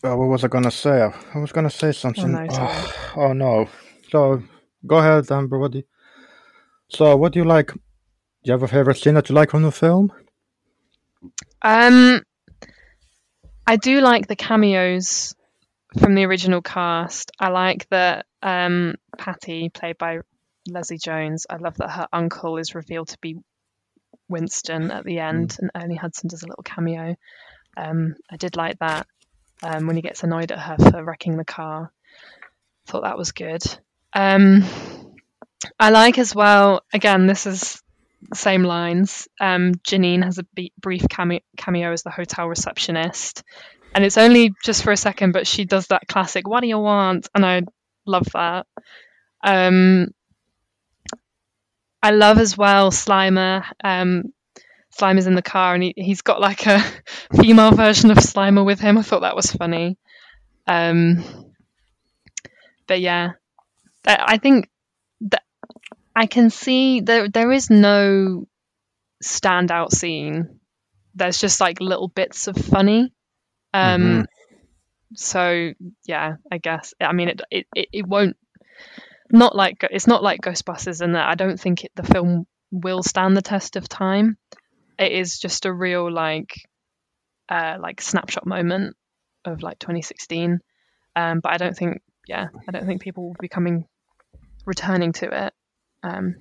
[0.03, 1.01] Uh, what was I gonna say?
[1.01, 2.31] I was gonna say something.
[2.31, 2.47] no.
[2.51, 3.67] Oh, oh, no.
[4.11, 4.41] So
[4.85, 5.59] go ahead, Amber.
[5.59, 5.83] What do you...
[6.89, 7.73] So what do you like?
[7.73, 7.79] Do
[8.43, 10.11] you have a favorite scene that you like from the film?
[11.61, 12.21] Um,
[13.67, 15.35] I do like the cameos
[15.99, 17.31] from the original cast.
[17.39, 20.19] I like that um, Patty, played by
[20.67, 21.45] Leslie Jones.
[21.49, 23.37] I love that her uncle is revealed to be
[24.27, 27.15] Winston at the end, and Ernie Hudson does a little cameo.
[27.75, 29.07] Um, I did like that
[29.63, 31.91] um, when he gets annoyed at her for wrecking the car.
[32.87, 33.63] Thought that was good.
[34.13, 34.63] Um,
[35.79, 36.81] I like as well.
[36.93, 37.81] Again, this is
[38.33, 39.27] same lines.
[39.39, 40.45] Um, Janine has a
[40.79, 43.43] brief cameo, cameo as the hotel receptionist,
[43.93, 46.79] and it's only just for a second, but she does that classic "What do you
[46.79, 47.61] want?" and I
[48.09, 48.67] love that.
[49.43, 50.13] Um,
[52.01, 53.65] I love as well Slimer.
[53.83, 54.33] Um,
[54.97, 56.79] Slimer's in the car, and he, he's got like a
[57.35, 58.97] female version of Slimer with him.
[58.97, 59.97] I thought that was funny.
[60.67, 61.23] Um,
[62.87, 63.31] but yeah,
[64.05, 64.69] I think
[65.21, 65.43] that
[66.15, 68.47] I can see there there is no
[69.23, 70.59] standout scene.
[71.15, 73.13] There's just like little bits of funny.
[73.73, 74.25] Um Mhm.
[75.19, 75.73] So
[76.05, 78.37] yeah, I guess I mean it it, it, it won't
[79.29, 83.03] not like it's not like Ghostbusters in that I don't think it, the film will
[83.03, 84.37] stand the test of time.
[84.97, 86.53] It is just a real like
[87.49, 88.95] uh like snapshot moment
[89.43, 90.59] of like 2016.
[91.15, 93.85] Um but I don't think yeah, I don't think people will be coming
[94.65, 95.53] returning to it.
[96.01, 96.35] Um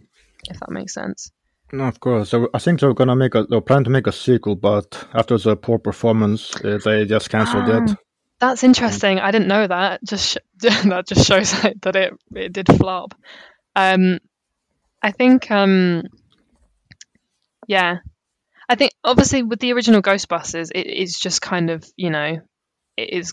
[0.49, 1.33] if that makes sense.
[1.73, 2.31] No, of course.
[2.31, 3.43] So I think they're gonna make a.
[3.43, 7.29] They were planning to make a sequel, but after the poor performance, uh, they just
[7.29, 7.97] cancelled it.
[8.41, 9.19] That's interesting.
[9.19, 10.03] I didn't know that.
[10.05, 13.15] Just sh- that just shows that that it it did flop.
[13.77, 14.19] Um,
[15.03, 16.05] I think um,
[17.67, 17.97] yeah,
[18.69, 22.39] I think obviously with the original Ghostbusters, it is just kind of you know,
[22.97, 23.33] it is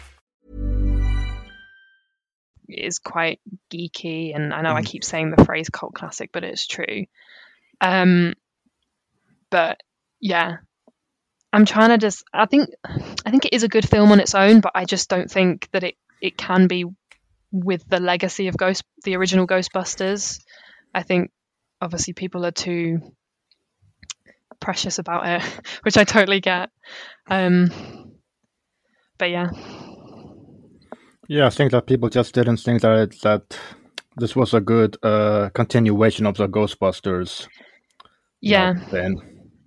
[2.71, 6.67] Is quite geeky, and I know I keep saying the phrase cult classic, but it's
[6.67, 7.05] true.
[7.79, 8.33] Um,
[9.49, 9.81] but
[10.19, 10.57] yeah,
[11.53, 12.23] I'm trying to just.
[12.33, 15.09] I think I think it is a good film on its own, but I just
[15.09, 16.85] don't think that it it can be
[17.51, 20.41] with the legacy of Ghost, the original Ghostbusters.
[20.93, 21.31] I think
[21.81, 23.13] obviously people are too
[24.59, 25.43] precious about it,
[25.83, 26.69] which I totally get.
[27.27, 27.71] Um,
[29.17, 29.49] but yeah,
[31.31, 33.57] Yeah, I think that people just didn't think that it, that
[34.17, 37.47] this was a good uh, continuation of the Ghostbusters.
[38.41, 38.73] yeah.
[38.91, 39.15] Then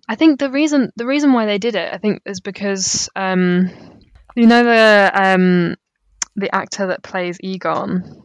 [0.06, 3.70] I think the reason the reason why they did it, I think, is because um,
[4.36, 5.76] you know the um,
[6.36, 8.22] the actor that plays Egon,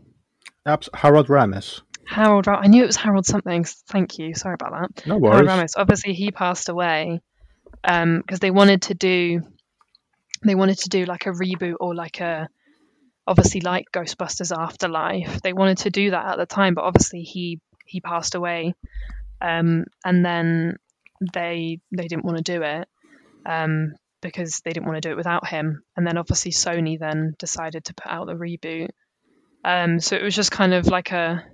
[0.66, 1.80] Abs- Harold Ramis.
[2.06, 2.46] Harold.
[2.46, 3.64] Ra- I knew it was Harold something.
[3.88, 4.36] Thank you.
[4.36, 5.08] Sorry about that.
[5.08, 5.48] No Harold worries.
[5.48, 5.74] Ramis.
[5.78, 7.22] Obviously, he passed away
[7.82, 9.44] because they wanted to do
[10.44, 12.50] they wanted to do like a reboot or like a
[13.30, 15.42] obviously like Ghostbusters Afterlife.
[15.42, 18.74] They wanted to do that at the time, but obviously he he passed away,
[19.40, 20.78] um, and then
[21.34, 22.88] they they didn't want to do it
[23.46, 25.84] um, because they didn't want to do it without him.
[25.96, 28.90] And then obviously Sony then decided to put out the reboot.
[29.64, 31.46] Um, so it was just kind of like a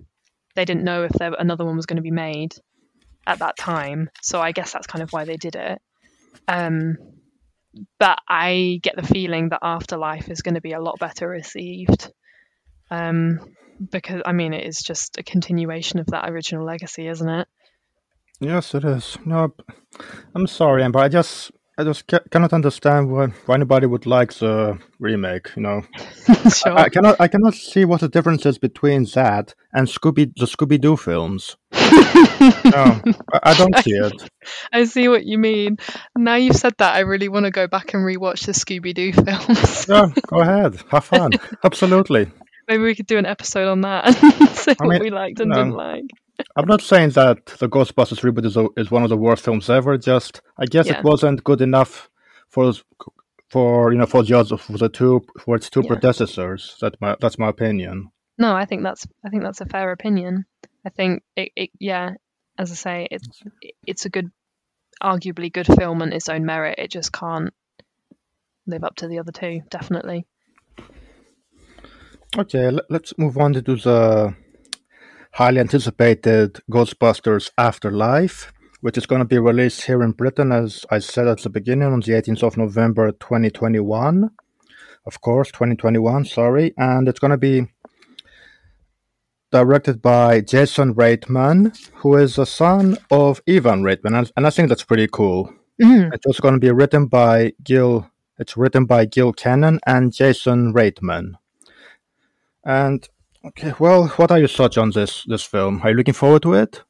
[0.55, 2.55] they didn't know if there another one was going to be made
[3.27, 4.09] at that time.
[4.21, 5.81] So I guess that's kind of why they did it.
[6.47, 6.97] Um,
[7.99, 12.11] but I get the feeling that Afterlife is going to be a lot better received.
[12.89, 13.39] Um,
[13.91, 17.47] because I mean, it is just a continuation of that original legacy, isn't it?
[18.39, 19.17] Yes, it is.
[19.25, 19.53] No,
[20.33, 20.99] I'm sorry, Amber.
[20.99, 25.51] I just I just ca- cannot understand why, why anybody would like the remake.
[25.57, 25.81] You know,
[26.53, 26.71] sure.
[26.71, 30.45] I, I cannot I cannot see what the difference is between that and Scooby the
[30.45, 31.57] Scooby Doo films.
[31.73, 33.01] no,
[33.33, 34.29] I, I don't see it.
[34.71, 35.77] I see what you mean.
[36.15, 39.11] Now you've said that, I really want to go back and rewatch the Scooby Doo
[39.13, 39.87] films.
[39.89, 41.31] Yeah, go ahead, have fun.
[41.63, 42.31] Absolutely.
[42.67, 45.49] Maybe we could do an episode on that and say I what we liked and
[45.49, 45.55] no.
[45.55, 46.05] didn't like.
[46.55, 49.69] I'm not saying that the Ghostbusters reboot is, a, is one of the worst films
[49.69, 49.97] ever.
[49.97, 50.99] Just I guess Yeah.
[50.99, 52.09] it wasn't good enough
[52.49, 52.73] for
[53.49, 55.87] for you know for the other for the two for its two Yeah.
[55.89, 56.75] predecessors.
[56.81, 58.09] That my that's my opinion.
[58.37, 60.45] No, I think that's I think that's a fair opinion.
[60.85, 62.11] I think it, it yeah,
[62.57, 63.41] as I say, it's
[63.87, 64.29] it's a good,
[65.01, 66.79] arguably good film on its own merit.
[66.79, 67.53] It just can't
[68.67, 70.25] live up to the other two, definitely.
[72.37, 74.35] Okay, let, let's move on to the
[75.35, 80.99] highly anticipated Ghostbusters Afterlife, which is going to be released here in Britain, as I
[80.99, 84.29] said at the beginning, on the 18th of November 2021.
[85.05, 86.73] Of course, 2021, sorry.
[86.77, 87.67] And it's going to be
[89.51, 94.17] directed by Jason Reitman, who is the son of Ivan Reitman.
[94.17, 95.53] And, and I think that's pretty cool.
[95.83, 96.13] Mm.
[96.13, 98.09] It's also going to be written by Gil.
[98.39, 101.33] It's written by Gil Kenan and Jason Reitman.
[102.63, 103.07] And
[103.47, 105.81] okay, well, what are your thoughts on this this film?
[105.83, 106.83] Are you looking forward to it?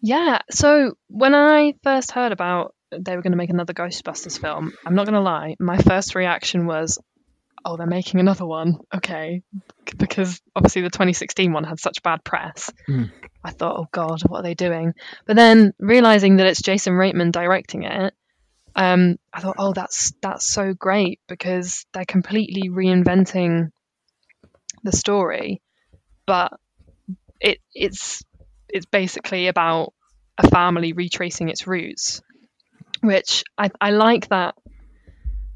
[0.00, 0.40] Yeah.
[0.50, 4.94] So when I first heard about they were going to make another Ghostbusters film, I'm
[4.94, 6.98] not going to lie, my first reaction was,
[7.64, 9.42] "Oh, they're making another one." Okay,
[9.96, 12.70] because obviously the 2016 one had such bad press.
[12.88, 13.10] Mm.
[13.44, 14.94] I thought, "Oh God, what are they doing?"
[15.26, 18.14] But then realizing that it's Jason Reitman directing it,
[18.74, 23.70] um, I thought, "Oh, that's that's so great because they're completely reinventing
[24.82, 25.60] the story,
[26.30, 26.52] but
[27.40, 28.22] it it's
[28.68, 29.92] it's basically about
[30.38, 32.22] a family retracing its roots,
[33.00, 34.54] which I, I like that.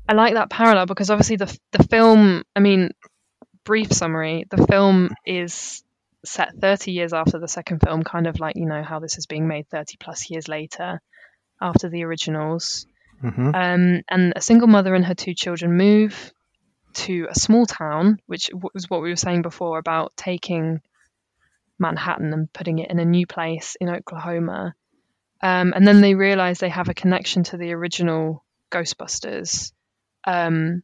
[0.08, 2.42] I like that parallel because obviously the the film.
[2.56, 2.90] I mean,
[3.64, 5.84] brief summary: the film is
[6.24, 9.26] set 30 years after the second film, kind of like you know how this is
[9.26, 11.00] being made 30 plus years later,
[11.62, 12.84] after the originals.
[13.20, 16.32] hmm Um, and a single mother and her two children move
[16.94, 20.80] to a small town, which was what we were saying before about taking
[21.78, 24.74] Manhattan and putting it in a new place in Oklahoma.
[25.42, 29.72] Um, and then they realize they have a connection to the original Ghostbusters,
[30.26, 30.82] um,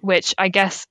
[0.00, 0.86] which I guess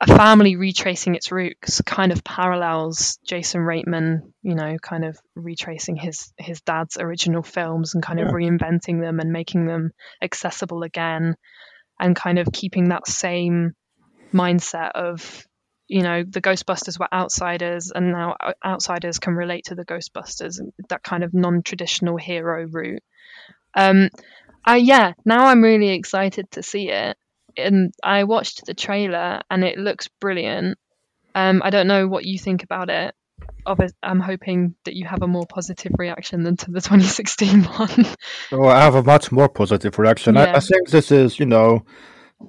[0.00, 5.96] a family retracing its roots kind of parallels Jason Reitman, you know, kind of retracing
[5.96, 11.36] his his dad's original films and kind of reinventing them and making them accessible again,
[12.00, 13.74] and kind of keeping that same
[14.32, 15.46] mindset of
[15.88, 21.02] you know the ghostbusters were outsiders and now outsiders can relate to the ghostbusters that
[21.02, 23.02] kind of non-traditional hero route.
[23.74, 24.10] Um
[24.64, 27.16] I, yeah now i'm really excited to see it.
[27.56, 30.78] And i watched the trailer and it looks brilliant.
[31.34, 33.14] Um i don't know what you think about it it,
[34.02, 38.06] I'm hoping that you have a more positive reaction than to the 2016 one.
[38.52, 40.34] oh, I have a much more positive reaction.
[40.36, 40.44] Yeah.
[40.52, 41.84] I, I think this is, you know,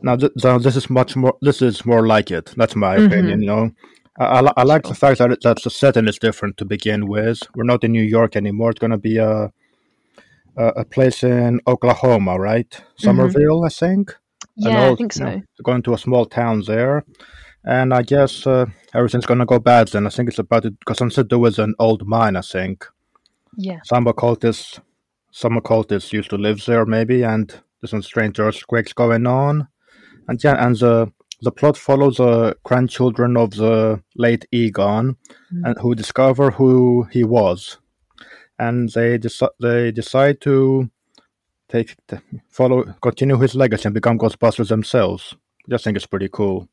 [0.01, 1.35] now, th- this is much more.
[1.41, 2.53] This is more like it.
[2.57, 3.05] That's my Mhm.
[3.07, 3.41] opinion.
[3.41, 3.71] You know,
[4.19, 7.07] I, I, I like the fact that it, that the setting is different to begin
[7.07, 7.39] with.
[7.55, 8.71] We're not in New York anymore.
[8.71, 9.49] It's going to be a,
[10.57, 12.79] a a place in Oklahoma, right?
[12.97, 14.11] Summerville, I think.
[14.11, 14.67] Mm-hmm.
[14.69, 15.63] Yeah, I think you know, so.
[15.63, 17.05] going to a small town there,
[17.63, 19.89] and I guess uh, everything's going to go bad.
[19.89, 22.35] Then I think it's about it because do with an old mine.
[22.35, 22.85] I think
[23.57, 23.79] Yeah.
[23.83, 24.79] some occultists,
[25.31, 27.49] some occultists used to live there, maybe, and
[27.81, 29.67] there's some strange earthquakes going on.
[30.27, 35.17] And yeah, and the the plot follows the grandchildren of the late Egon,
[35.63, 37.77] and who discover who he was,
[38.57, 40.89] and they deci- they decide to
[41.69, 41.95] take
[42.49, 45.35] follow continue his legacy and become Ghostbusters themselves.
[45.67, 46.67] I just think it's pretty cool.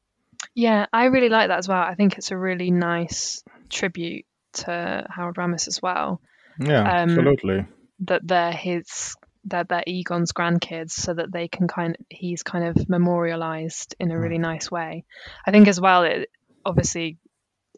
[0.54, 1.82] Yeah, I really like that as well.
[1.82, 4.24] I think it's a really nice tribute
[4.54, 6.20] to Harold Ramis as well.
[6.58, 7.66] Yeah, Um, absolutely.
[8.00, 9.16] That they're his
[9.46, 14.18] that they're Egon's grandkids so that they can kind he's kind of memorialized in a
[14.18, 15.04] really nice way.
[15.46, 16.30] I think as well it
[16.64, 17.18] obviously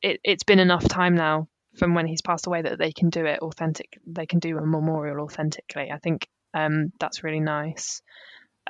[0.02, 3.26] it, it's been enough time now from when he's passed away that they can do
[3.26, 5.90] it authentic they can do a memorial authentically.
[5.90, 8.02] I think um that's really nice.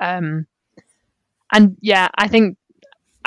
[0.01, 0.47] Um
[1.53, 2.57] and yeah, I think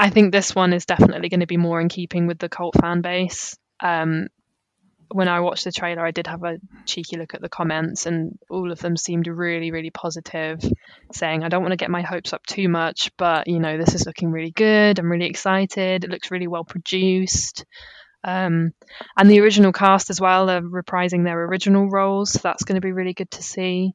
[0.01, 2.74] I think this one is definitely going to be more in keeping with the cult
[2.80, 3.59] fan base.
[3.80, 4.28] Um,
[5.12, 8.38] when I watched the trailer, I did have a cheeky look at the comments, and
[8.48, 10.59] all of them seemed really, really positive,
[11.12, 13.94] saying, I don't want to get my hopes up too much, but you know, this
[13.94, 14.98] is looking really good.
[14.98, 16.05] I'm really excited.
[16.05, 17.66] It looks really well produced.
[18.24, 18.72] Um,
[19.18, 22.30] and the original cast as well are reprising their original roles.
[22.32, 23.92] So that's going to be really good to see.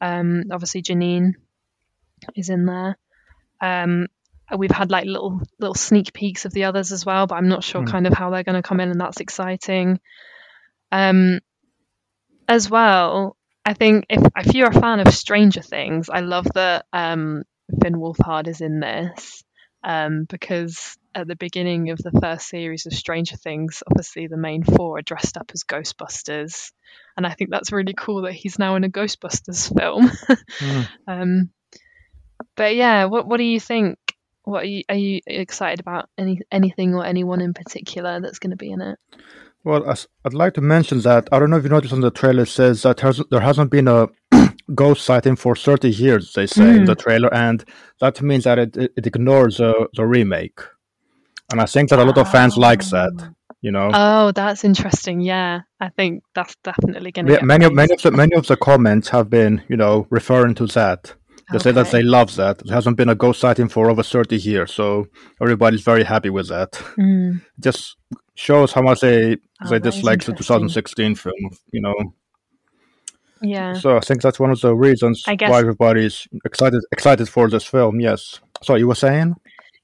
[0.00, 1.32] Um, obviously, Janine
[2.34, 2.96] is in there.
[3.60, 4.06] Um,
[4.56, 7.64] we've had like little little sneak peeks of the others as well, but I'm not
[7.64, 7.90] sure Hmm.
[7.90, 10.00] kind of how they're going to come in, and that's exciting.
[10.90, 11.40] Um,
[12.48, 16.86] as well, I think if if you're a fan of Stranger Things, I love that
[16.92, 17.44] um,
[17.82, 19.42] Finn Wolfhard is in this
[19.82, 24.64] um, because at the beginning of the first series of Stranger Things, obviously the main
[24.64, 26.72] four are dressed up as Ghostbusters,
[27.16, 30.10] and I think that's really cool that he's now in a Ghostbusters film.
[30.60, 30.88] Mm.
[31.08, 31.50] um,
[32.56, 33.98] but yeah, what what do you think?
[34.44, 36.08] What are you, are you excited about?
[36.18, 38.98] Any anything or anyone in particular that's going to be in it?
[39.64, 42.10] Well, as- I'd like to mention that I don't know if you noticed on the
[42.10, 44.08] trailer it says that has, there hasn't been a
[44.74, 46.86] ghost sighting for 30 years, they say in Mm.
[46.86, 47.64] the trailer, and
[48.00, 50.58] that means that it, it ignores uh, the remake.
[51.52, 53.12] And I think that a lot of fans likes that,
[53.60, 53.90] you know.
[53.94, 55.20] Oh, that's interesting.
[55.20, 58.46] Yeah, I think that's definitely going to Yeah, many of many of the many of
[58.46, 61.14] the comments have been, you know, referring to that.
[61.52, 62.58] They say that they love that.
[62.58, 65.06] There hasn't been a ghost sighting for over 30 years, so
[65.40, 66.72] everybody's very happy with that.
[66.98, 67.42] Mm.
[67.60, 67.96] Just
[68.34, 71.34] shows how much they Oh, they dislike the 2016 film,
[71.72, 71.94] you know.
[73.40, 73.74] Yeah.
[73.74, 77.64] So I think that's one of the reasons guess- why everybody's excited excited for this
[77.64, 78.00] film.
[78.00, 78.40] Yes.
[78.62, 79.34] So you were saying?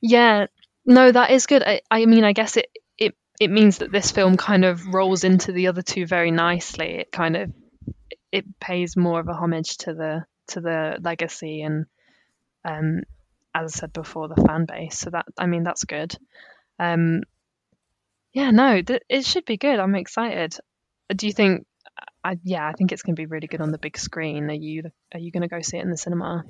[0.01, 0.47] Yeah,
[0.87, 1.63] no, that is good.
[1.65, 5.25] I, I mean, I guess it, it it means that this film kind of rolls
[5.25, 6.99] into the other two very nicely.
[7.01, 7.53] It kind of
[8.31, 11.87] it pays more of a homage to the to the legacy and
[12.65, 13.03] um
[13.55, 14.99] as I said before, the fan base.
[14.99, 16.15] So that I mean, that's good.
[16.79, 17.23] Um,
[18.33, 19.79] yeah, no, th- it should be good.
[19.79, 20.55] I'm excited.
[21.15, 21.67] Do you think?
[22.23, 24.51] I, yeah, I think it's going to be really good on the big screen.
[24.51, 26.45] Are you are you going to go see it in the cinema?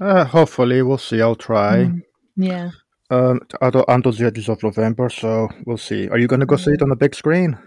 [0.00, 1.20] Uh, hopefully, we'll see.
[1.20, 1.84] I'll try.
[1.84, 2.02] Mm.
[2.36, 2.70] Yeah.
[3.10, 6.08] Um, until until the edges of November, so we'll see.
[6.08, 7.58] Are you going to go see it on the big screen?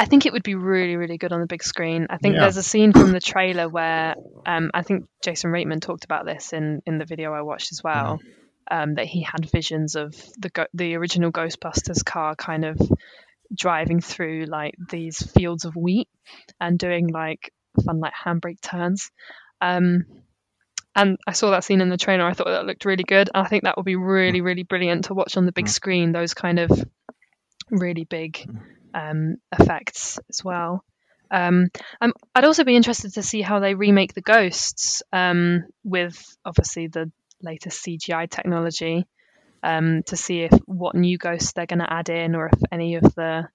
[0.00, 2.06] I think it would be really, really good on the big screen.
[2.08, 2.40] I think Yeah.
[2.40, 4.14] there's a scene from the trailer where
[4.46, 7.82] um, I think Jason Reitman talked about this in, in the video I watched as
[7.84, 8.18] well.
[8.70, 12.80] Um, that he had visions of the the original Ghostbusters car kind of
[13.54, 16.08] driving through like these fields of wheat
[16.60, 17.52] and doing like
[17.84, 19.10] fun like handbrake turns.
[19.60, 20.04] Um,
[20.94, 22.24] and I saw that scene in the trailer.
[22.26, 23.28] I thought that looked really good.
[23.34, 26.12] And I think that would be really, really brilliant to watch on the big screen.
[26.12, 26.70] Those kind of
[27.70, 28.48] really big
[28.94, 30.84] um, effects as well.
[31.30, 31.68] Um,
[32.00, 36.88] um, I'd also be interested to see how they remake the ghosts um, with obviously
[36.88, 37.10] the
[37.42, 39.06] latest CGI technology
[39.62, 42.96] um, to see if what new ghosts they're going to add in or if any
[42.96, 43.48] of the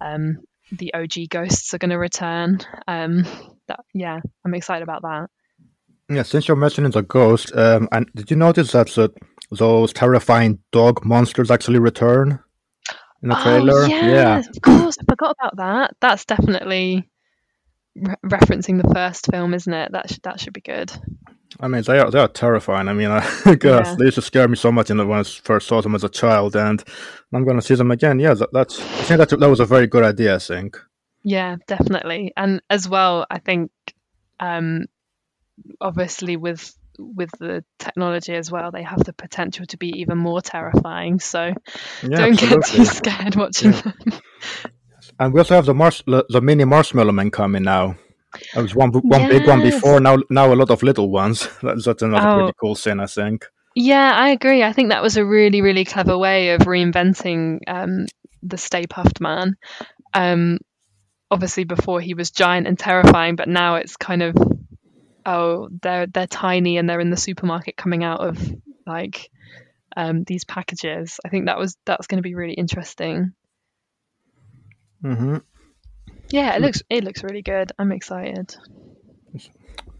[0.00, 0.38] um,
[0.72, 2.58] the OG ghosts are going to return.
[2.86, 3.24] Um,
[3.68, 5.30] that, yeah, I'm excited about that.
[6.08, 9.10] Yeah, since you're mentioning the ghost, um, and did you notice that the
[9.50, 12.40] those terrifying dog monsters actually return
[13.22, 13.82] in the trailer.
[13.82, 14.96] Oh, yeah, of course.
[15.00, 15.96] I forgot about that.
[16.00, 17.08] That's definitely
[17.94, 19.92] re- referencing the first film, isn't it?
[19.92, 20.92] That should that should be good.
[21.60, 22.88] I mean, they are they are terrifying.
[22.88, 23.20] I mean, I
[23.54, 23.94] guess Yeah.
[23.98, 26.04] they used to scare me so much in the when I first saw them as
[26.04, 26.82] a child, and
[27.32, 28.18] I'm going to see them again.
[28.18, 28.84] Yeah, that, that's I
[29.16, 30.34] think that that was a very good idea.
[30.36, 30.78] I think.
[31.22, 32.32] Yeah, definitely.
[32.36, 33.70] And as well, I think
[34.38, 34.84] um
[35.80, 40.40] obviously with with the technology as well, they have the potential to be even more
[40.40, 41.20] terrifying.
[41.20, 41.52] So
[42.02, 43.94] Yeah, don't get too scared watching them.
[45.18, 47.96] And we also have the Mars, the mini Marshmallow Man coming now.
[48.52, 49.98] There was one one big one before.
[50.00, 51.48] Now now a lot of little ones.
[51.62, 52.34] That's, that's another Oh.
[52.36, 53.46] pretty cool scene, I think.
[53.74, 54.62] Yeah, I agree.
[54.62, 58.06] I think that was a really, really clever way of reinventing um,
[58.42, 59.54] the Stay Puft Man.
[60.12, 60.58] Um,
[61.30, 64.34] obviously, before he was giant and terrifying, but now it's kind of
[65.26, 68.38] oh, they're they're tiny and they're in the supermarket coming out of
[68.86, 69.30] like
[69.96, 71.18] um, these packages.
[71.24, 73.32] I think that was that's going to be really interesting.
[75.02, 75.38] hmm
[76.30, 77.72] Yeah, it looks it looks really good.
[77.78, 78.54] I'm excited.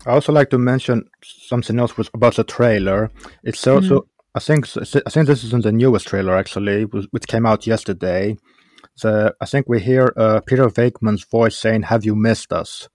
[0.07, 3.11] I also like to mention something else was about the trailer.
[3.43, 7.47] It's also I think I think this isn't the newest trailer actually, which which came
[7.47, 8.37] out yesterday.
[8.95, 12.89] So I think we hear uh, Peter Venkman's voice saying, "Have you missed us?"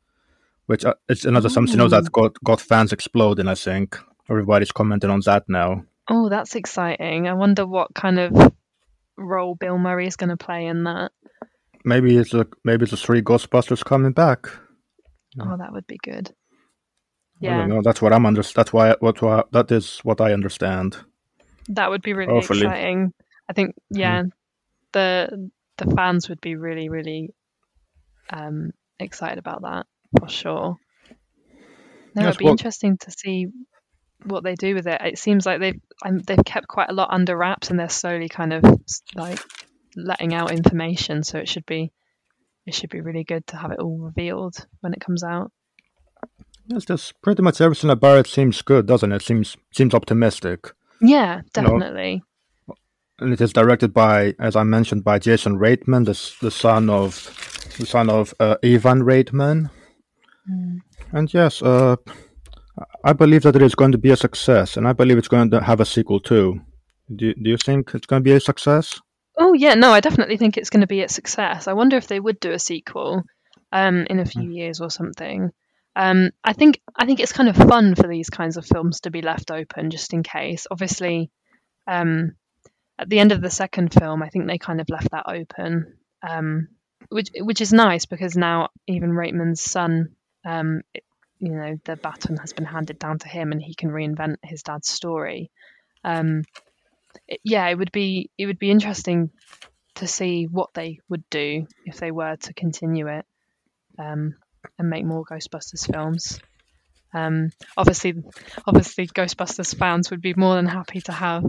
[0.72, 3.50] Which uh, it's another something else that got got fans exploding.
[3.50, 4.00] I think
[4.30, 5.84] everybody's commenting on that now.
[6.10, 7.28] Oh, that's exciting.
[7.28, 8.54] I wonder what kind of
[9.18, 11.12] role Bill Murray is going to play in that.
[11.84, 14.48] Maybe it's a maybe it's the three Ghostbusters coming back.
[15.42, 16.34] Oh, that would be good.
[17.42, 17.84] Yeah, don't.
[17.84, 18.42] That's what I'm under.
[18.42, 20.96] That's why what why- that is what I understand.
[21.68, 22.62] that would be really Hopefully.
[22.62, 23.14] exciting.
[23.50, 24.24] I think, yeah,
[24.94, 27.34] the the fans would be really, really
[28.30, 29.86] um, excited about that
[30.20, 30.78] for sure.
[32.16, 33.48] No, it'd be well- interesting to see
[34.26, 35.02] what they do with it.
[35.02, 38.30] It seems like they've um, they've kept quite a lot under wraps, and they're slowly
[38.30, 38.64] kind of
[39.16, 39.40] like
[39.96, 41.24] letting out information.
[41.24, 41.92] So it should be
[42.66, 45.52] it should be really good to have it all revealed when it comes out.
[46.68, 49.22] Yes, just pretty much everything about it seems good, doesn't it?
[49.24, 50.72] Seems seems optimistic.
[51.02, 52.22] Yeah, You know, definitely.
[53.20, 57.74] and it is directed by, as I mentioned, by Jason Reitman, the the son of
[57.80, 59.72] the son of uh, Ivan Reitman.
[61.12, 61.96] And yes, uh,
[63.04, 65.52] I believe that it is going to be a success, and I believe it's going
[65.52, 66.62] to have a sequel too.
[67.14, 69.00] Do you, do you think it's going to be a success?
[69.38, 71.68] Oh yeah, no, I definitely think it's going to be a success.
[71.68, 73.24] I wonder if they would do a sequel
[73.72, 75.52] um, in a few years or something.
[75.96, 79.12] Um, I think I think it's kind of fun for these kinds of films to
[79.12, 80.68] be left open just in case.
[80.72, 81.32] Obviously,
[81.88, 82.34] um,
[82.98, 85.98] at the end of the second film, I think they kind of left that open,
[86.28, 86.70] um,
[87.10, 90.16] which which is nice because now Ivan Reitman's son,
[90.46, 91.04] um, it-
[91.40, 94.62] you know, the baton has been handed down to him, and he can reinvent his
[94.62, 95.50] dad's story.
[96.04, 96.44] Um,
[97.28, 99.32] it- yeah, it would be it would be interesting
[99.96, 103.26] to see what they would do if they were to continue it
[103.98, 104.36] um,
[104.78, 106.40] and make more Ghostbusters films.
[107.14, 108.14] Um, obviously,
[108.66, 111.44] obviously, Ghostbusters fans would be more than happy to have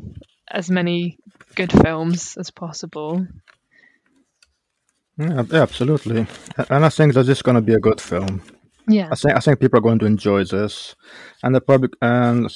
[0.49, 1.19] as many
[1.55, 3.27] good films as possible.
[5.19, 6.27] Yeah, absolutely.
[6.71, 8.43] And I think that this is going to be a good film.
[8.89, 10.95] Yeah, I think I think people are going to enjoy this,
[11.43, 12.47] and the public and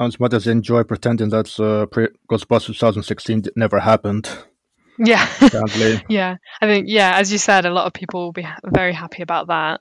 [0.00, 4.28] as- much as they enjoy pretending that uh, pre- Ghostbusters 2016 d- never happened.
[4.98, 6.36] yeah, Sadly, yeah.
[6.60, 9.22] I think yeah, as you said, a lot of people will be ha- very happy
[9.22, 9.80] about that.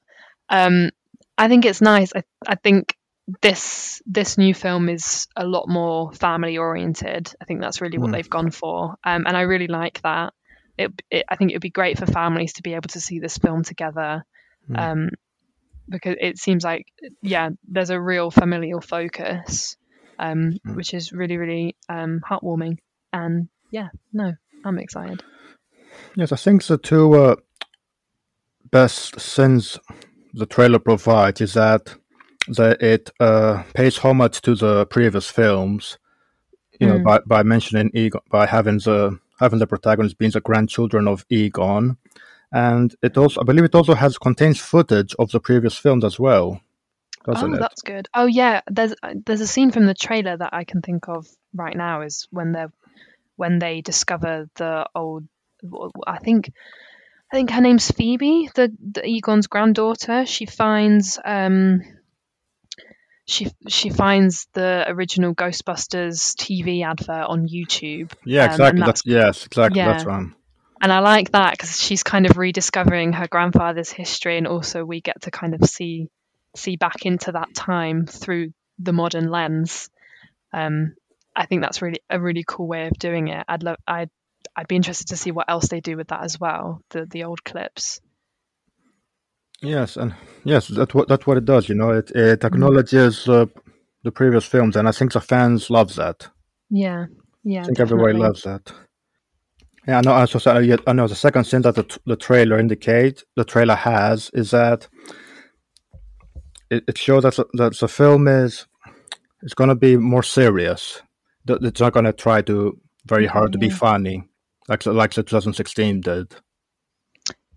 [0.50, 0.90] Um,
[1.38, 2.12] I think it's nice.
[2.16, 2.96] I I think
[3.42, 7.32] this this new film is a lot more family oriented.
[7.42, 8.14] I think that's really what Mm.
[8.14, 10.34] they've gone for, um, and I really like that.
[10.78, 13.20] It, it I think it would be great for families to be able to see
[13.20, 14.24] this film together,
[14.70, 14.80] Mm.
[14.80, 15.10] um,
[15.90, 16.86] because it seems like
[17.22, 19.78] yeah, there's a real familial focus,
[20.20, 20.76] um, Mm.
[20.76, 22.78] which is really really um, heartwarming.
[23.14, 24.34] And yeah, no,
[24.66, 25.24] I'm excited.
[26.16, 27.36] yes, I think the two uh,
[28.72, 29.80] best sins
[30.34, 31.96] the trailer provides is that
[32.50, 35.98] that it uh, pays homage to the previous films.
[36.80, 37.04] You know, Mm.
[37.04, 41.98] by, by mentioning Egon, by having the having the protagonists being the grandchildren of Egon,
[42.52, 46.20] and it also I believe it also has contains footage of the previous films as
[46.20, 46.62] well.
[47.26, 47.60] Doesn't oh, it?
[47.60, 48.08] that's good.
[48.14, 48.94] Oh yeah, there's
[49.26, 52.54] there's a scene from the trailer that I can think of right now is when
[52.54, 52.72] they're
[53.36, 55.26] when they discover the old.
[56.06, 56.52] I think
[57.32, 60.26] I think her name's Phoebe, the, the Egon's granddaughter.
[60.26, 61.82] She finds um
[63.26, 68.14] she she finds the original Ghostbusters TV advert on YouTube.
[68.26, 68.80] Yeah, um, exactly.
[68.80, 69.82] that's that's, yes, exactly.
[69.82, 70.28] That's yeah.
[70.82, 75.02] And I like that because she's kind of rediscovering her grandfather's history, and also we
[75.02, 76.10] get to kind of see
[76.56, 79.90] see back into that time through the modern lens.
[80.54, 80.96] Um,
[81.36, 83.46] I think that's really a really cool way of doing it.
[83.48, 84.10] I'd love I'd
[84.56, 86.82] I'd be interested to see what else they do with that as well.
[86.90, 88.00] The the old clips.
[89.62, 90.14] Yes, and
[90.44, 91.68] yes, that's what that's what it does.
[91.70, 93.46] You know, it it acknowledges uh,
[94.04, 96.30] the previous films, and I think the fans loves that.
[96.70, 97.06] Yeah,
[97.44, 97.62] yeah.
[97.62, 98.72] I think everybody loves that.
[99.88, 100.12] Yeah, I know.
[100.12, 104.52] I I know the second thing that the, the trailer indicate the trailer has is
[104.52, 104.88] that
[106.70, 108.68] it, it shows that the, that the film is
[109.42, 111.02] it's going to be more serious.
[111.46, 114.24] That It's not going to try to very hard to be funny,
[114.68, 116.36] like like the 2016 did.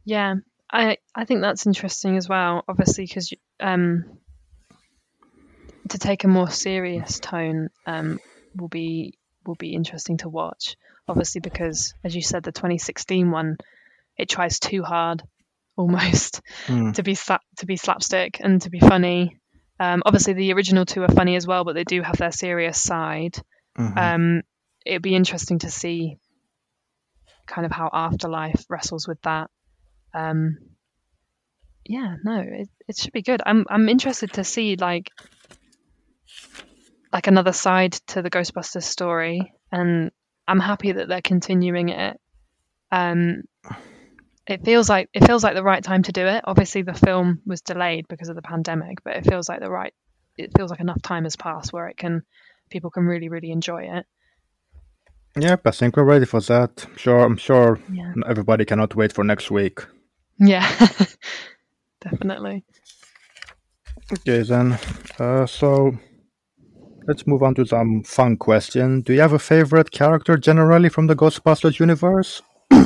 [0.04, 0.36] Yeah,
[0.72, 2.62] I I think that's interesting as well.
[2.68, 4.04] Obviously, because um,
[5.88, 8.20] to take a more serious tone um,
[8.54, 10.76] will be will be interesting to watch.
[11.10, 13.56] Obviously, because as you said, the 2016 one
[14.16, 15.22] it tries too hard,
[15.76, 16.94] almost Mm.
[16.94, 19.36] to be slap to be slapstick and to be funny.
[19.78, 22.78] Um, obviously, the original two are funny as well, but they do have their serious
[22.78, 23.36] side.
[23.78, 23.96] Mhm.
[23.98, 24.42] Um,
[24.84, 26.16] it'd be interesting to see
[27.46, 29.50] kind of how Afterlife wrestles with that.
[30.14, 30.58] Um,
[31.84, 33.40] yeah, no, it, it should be good.
[33.44, 35.10] I'm I'm interested to see like
[37.12, 40.10] like another side to the Ghostbusters story, and
[40.50, 42.20] I'm happy that they're continuing it.
[42.90, 43.42] Um,
[44.48, 46.42] it feels like it feels like the right time to do it.
[46.44, 49.94] Obviously, the film was delayed because of the pandemic, but it feels like the right.
[50.36, 52.22] It feels like enough time has passed where it can
[52.68, 54.06] people can really really enjoy it.
[55.36, 56.84] Yep, I think we're ready for that.
[56.96, 58.12] Sure, I'm sure Yeah.
[58.26, 59.78] everybody cannot wait for next week.
[60.38, 60.66] Yeah,
[62.00, 62.64] definitely.
[64.12, 64.76] Okay, then.
[65.16, 65.96] Uh, so
[67.10, 69.00] let's move on to some fun question.
[69.00, 72.42] Do you have a favorite character generally from the Ghostbusters universe?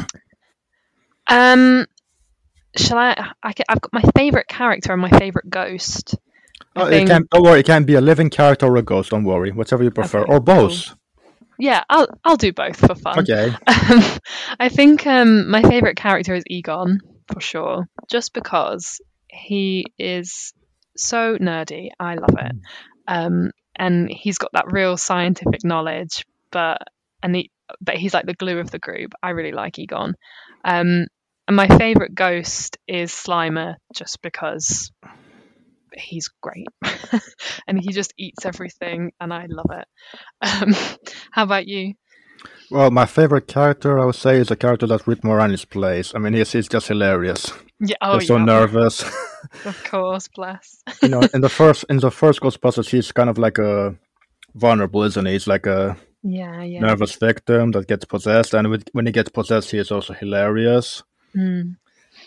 [1.26, 1.86] Um,
[2.76, 3.32] shall I?
[3.42, 6.16] I I've got my favorite character and my favorite ghost.
[6.76, 9.10] Oh, it can, don't worry, it can be a living character or a ghost.
[9.10, 10.94] Don't worry, whatever you prefer, Okay, or both.
[11.58, 13.20] Yeah, I'll I'll do both for fun.
[13.20, 13.54] Okay.
[13.66, 14.02] Um,
[14.60, 17.00] I think um, my favorite character is Egon
[17.32, 20.52] for sure, just because he is
[20.94, 21.88] so nerdy.
[21.98, 22.52] I love it,
[23.08, 26.78] um, and he's got that real scientific knowledge, but
[27.22, 27.50] and he
[27.80, 29.12] but he's like the glue of the group.
[29.22, 30.14] I really like Egon.
[30.64, 31.06] Um,
[31.46, 34.90] and my favorite ghost is Slimer, just because
[35.96, 36.66] he's great
[37.68, 39.86] and he just eats everything and I love it.
[40.40, 40.74] Um,
[41.30, 41.94] how about you?
[42.70, 46.12] Well, my favorite character, I would say, is a character that Rick Moranis plays.
[46.14, 47.52] I mean, he's, he's just hilarious.
[47.80, 49.02] Yeah, oh he's so yeah, nervous.
[49.64, 50.82] of course, bless.
[51.02, 53.94] you know, in the first in the first Ghostbusters, he's kind of like a
[54.54, 55.32] vulnerable, isn't he?
[55.32, 56.80] He's like a yeah, yeah.
[56.80, 61.02] nervous victim that gets possessed, and with, when he gets possessed, he is also hilarious.
[61.36, 61.76] Mm.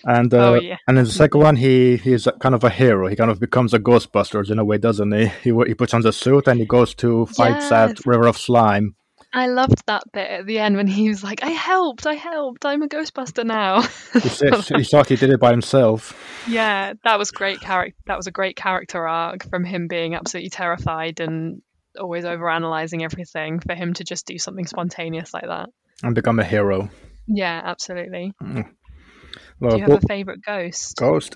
[0.03, 0.77] And Oh, uh, yeah.
[0.87, 3.07] and in the second one, he he's kind of a hero.
[3.07, 5.27] He kind of becomes a Ghostbusters in a way, doesn't he?
[5.43, 8.95] He he puts on the suit and he goes to fight that river of slime.
[9.33, 12.65] I loved that bit at the end when he was like, "I helped, I helped,
[12.65, 13.81] I'm a Ghostbuster now."
[14.13, 16.15] He, said, he thought he did it by himself.
[16.47, 17.97] yeah, that was great character.
[18.07, 21.61] That was a great character arc from him being absolutely terrified and
[21.99, 25.69] always overanalyzing everything for him to just do something spontaneous like that.
[26.03, 26.89] and become a hero.
[27.27, 28.33] Yeah, absolutely.
[28.39, 30.95] Well, Do you have well, a favorite ghost?
[30.97, 31.35] Ghost,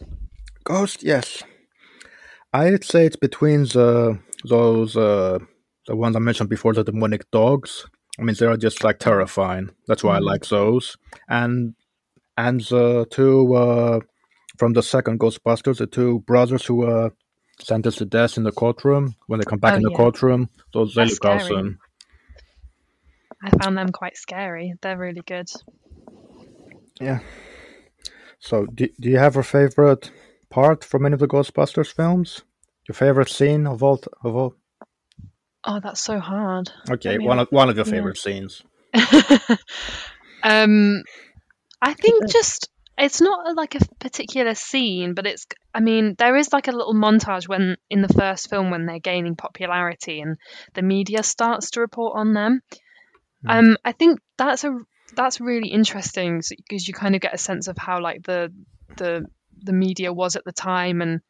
[0.64, 1.44] Ghost, yes.
[2.54, 5.40] I'd say it's between the those uh,
[5.88, 7.86] the ones I mentioned before, the demonic dogs.
[8.20, 9.72] I mean, they're just like terrifying.
[9.88, 10.98] That's why I like those.
[11.30, 11.76] And
[12.38, 14.00] and the two uh,
[14.58, 17.10] from the second Ghostbusters, the two brothers who uh,
[17.60, 19.98] sentenced to death in the courtroom when they come back Oh, in the yeah.
[19.98, 20.50] courtroom.
[20.74, 21.56] Those they That's look scary.
[21.56, 21.80] awesome.
[23.44, 24.76] I found them quite scary.
[24.82, 25.50] They're really good.
[27.00, 27.20] Yeah.
[28.40, 30.12] So, do, do you have a favorite
[30.50, 32.42] part from any of the Ghostbusters films?
[32.88, 34.00] Your favorite scene of all?
[34.24, 34.56] Of all?
[35.64, 36.72] Oh, that's so hard.
[36.90, 37.92] Okay, Let me one of one of your yeah.
[37.92, 38.64] favorite scenes.
[40.44, 41.04] um,
[41.82, 45.46] I think just it's not a, like a particular scene, but it's.
[45.74, 49.00] I mean, there is like a little montage when in the first film when they're
[49.00, 50.38] gaining popularity and
[50.74, 52.62] the media starts to report on them.
[53.48, 54.78] Um, I think that's a
[55.16, 58.54] that's really interesting because you kind of get a sense of how like the
[58.98, 59.26] the
[59.64, 61.22] the media was at the time and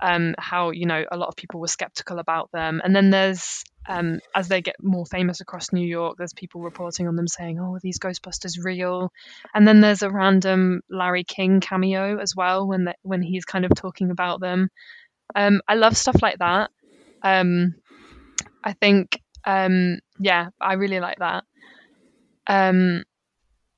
[0.00, 2.80] um, how you know a lot of people were skeptical about them.
[2.84, 7.06] And then there's um, as they get more famous across New York, there's people reporting
[7.06, 9.12] on them saying, "Oh, these Ghostbusters real?"
[9.54, 13.64] And then there's a random Larry King cameo as well when the, when he's kind
[13.64, 14.68] of talking about them.
[15.34, 16.70] Um, I love stuff like that.
[17.22, 17.74] Um,
[18.62, 21.44] I think, um, yeah, I really like that.
[22.46, 23.04] Um,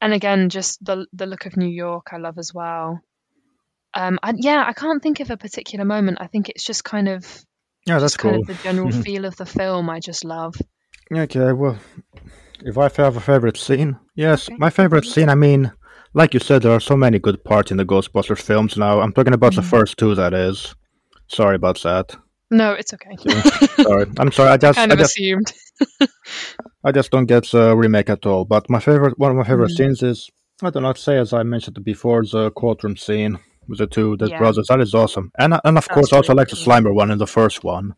[0.01, 3.01] and again, just the the look of New York, I love as well.
[3.97, 6.19] Um, I, yeah, I can't think of a particular moment.
[6.21, 7.25] I think it's just kind of
[7.87, 9.89] Yeah, that's just kind of the general feel of the film.
[9.91, 10.55] I just love.
[11.11, 11.79] Okay, well,
[12.65, 15.29] if I have a favorite scene, yes, my favorite scene.
[15.31, 15.73] I mean,
[16.15, 18.77] like you said, there are so many good parts in the Ghostbusters films.
[18.77, 19.71] Now, I'm talking about the Mhm.
[19.71, 20.15] first two.
[20.15, 20.75] That is.
[21.29, 22.17] Sorry about that.
[22.51, 23.17] No, it's okay.
[23.83, 24.51] sorry, I'm sorry.
[24.55, 25.53] I just, kind I of just, assumed.
[26.85, 28.45] I just don't get the remake at all.
[28.45, 29.77] But my favorite, one of my favorite Mm.
[29.77, 30.31] scenes is,
[30.63, 33.39] I don't know, I'd say as I mentioned before, the courtroom scene
[33.69, 34.39] with the two the Yeah.
[34.39, 34.67] brothers.
[34.69, 35.31] That is awesome.
[35.39, 36.57] And and of That's course, I also really like the.
[36.57, 37.95] Slimer one in the first one.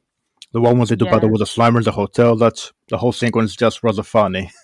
[0.52, 1.10] The one with the Yeah.
[1.10, 2.36] battle with the Slimer in the hotel.
[2.36, 4.50] That's the whole sequence just rather funny.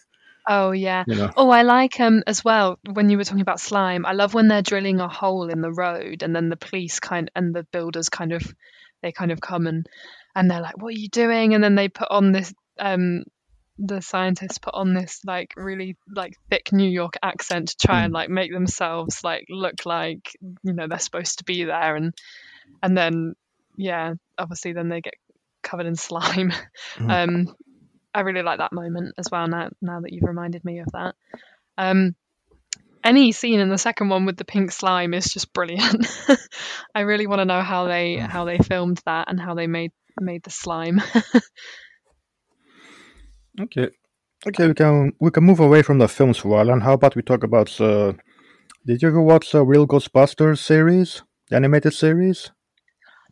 [0.47, 1.05] Oh yeah.
[1.07, 1.31] You know.
[1.39, 4.05] Oh, I like um as well when you were talking about slime.
[4.05, 7.31] I love when they're drilling a hole in the road and then the police kind
[7.35, 8.43] and the builders kind of
[9.03, 9.87] they kind of come and
[10.35, 13.25] and they're like, "What are you doing?" And then they put on this um
[13.79, 18.12] the scientists put on this like really like thick New York accent to try and
[18.12, 22.14] like make themselves like look like you know they're supposed to be there and
[22.83, 23.35] and then
[23.77, 25.14] yeah obviously then they get
[25.62, 26.53] covered in slime.
[27.01, 27.55] Um
[28.16, 31.16] I really like that moment as well now now that you've reminded me of that.
[31.77, 32.14] Um
[33.03, 36.07] any scene in the second one with the pink slime is just brilliant.
[36.95, 39.91] I really want to know how they how they filmed that and how they made
[40.20, 41.03] made the slime
[43.61, 43.89] Okay.
[44.47, 46.93] Okay, we can we can move away from the films for a while, and how
[46.93, 48.17] about we talk about the?
[48.87, 52.51] Did you ever watch the Real Ghostbusters series, the animated series?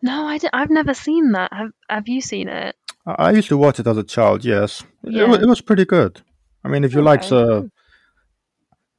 [0.05, 2.75] no I d- I've never seen that have have you seen it
[3.07, 4.45] I, I used to watch it as a child.
[4.45, 5.27] Yes, it, Yeah.
[5.29, 6.23] wa- it was pretty good.
[6.64, 7.29] I mean, if you like Okay.
[7.31, 7.70] the,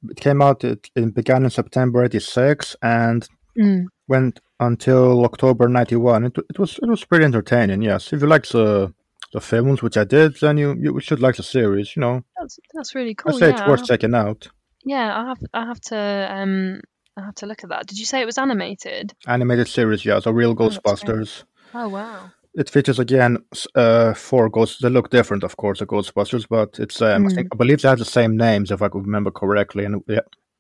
[0.10, 0.64] it came out.
[0.64, 3.86] It, it began in September '86 and Mm.
[4.08, 6.26] went until October '91.
[6.26, 7.82] It, it was it was pretty entertaining.
[7.82, 8.88] Yes, if you like the uh,
[9.34, 11.96] the films, which I did, then you you should like the series.
[11.96, 13.36] You know, That's that's really cool.
[13.36, 14.50] I say yeah, it's worth have- checking out.
[14.86, 16.80] yeah, I have I have to um
[17.18, 17.88] I have to look at that.
[17.88, 19.14] Did you say it was animated?
[19.28, 20.78] Animated series, yeah, the real that's.
[20.78, 21.44] Ghostbusters.
[21.76, 22.30] Oh wow.
[22.56, 23.38] It features again
[23.74, 24.80] uh, four ghosts.
[24.80, 27.36] They look different, of course, the Ghostbusters, but it's um, I, Mm.
[27.36, 29.86] think, I believe they have the same names, if I could remember correctly.
[29.86, 30.20] And yeah,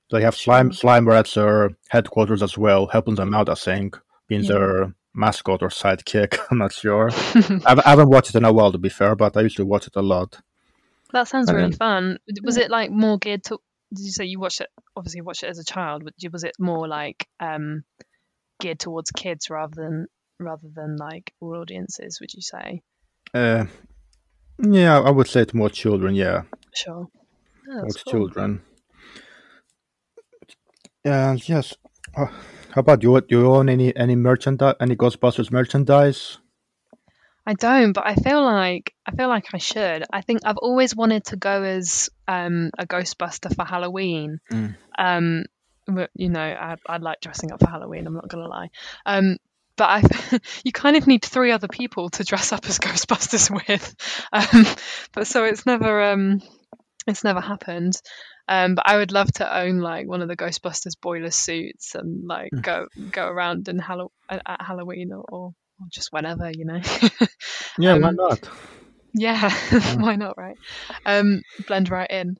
[0.09, 3.47] they have Slime Slimer at their headquarters as well, helping them out.
[3.47, 3.95] I think
[4.27, 4.53] being Yeah.
[4.53, 6.39] their mascot or sidekick.
[6.51, 7.09] I'm not sure.
[7.65, 9.65] I've, I haven't watched it in a while, to be fair, but I used to
[9.65, 10.39] watch it a lot.
[11.11, 12.17] That sounds And really then- fun.
[12.43, 13.59] Was it like more geared to?
[13.93, 14.69] Did you say you watched it?
[14.95, 16.03] Obviously, you watched it as a child.
[16.03, 17.83] but Was it more like um,
[18.59, 20.07] geared towards kids rather than
[20.39, 22.19] rather than like all audiences?
[22.19, 22.81] Would you say?
[23.35, 23.65] Uh,
[24.57, 26.15] yeah, I would say it's more children.
[26.15, 26.43] Yeah,
[26.73, 27.07] Sure.
[27.69, 28.11] Oh, more cool.
[28.11, 28.61] children.
[31.05, 31.75] And yes,
[32.15, 32.27] uh,
[32.73, 33.21] how about you?
[33.21, 36.39] Do you own any any merchandise, any Ghostbusters merchandise?
[37.45, 40.05] I don't, but I feel like I feel like I should.
[40.11, 44.39] I think I've always wanted to go as um, a Ghostbuster for Halloween.
[44.51, 44.75] Mm.
[44.97, 45.43] Um,
[45.85, 48.07] but, you know, I, I like dressing up for Halloween.
[48.07, 48.69] I'm not gonna lie.
[49.05, 49.37] Um,
[49.75, 53.95] but I, you kind of need three other people to dress up as Ghostbusters with.
[54.31, 54.65] Um,
[55.11, 56.41] but so it's never um,
[57.05, 58.01] it's never happened.
[58.47, 62.27] Um, but I would love to own like one of the Ghostbusters boiler suits and
[62.27, 65.53] like go go around in Hallow- at Halloween or, or
[65.89, 66.79] just whenever, you know.
[67.79, 68.49] Yeah, why Um, not?
[69.15, 69.49] Yeah,
[69.97, 70.57] why not, right?
[71.05, 72.35] Um, blend right in.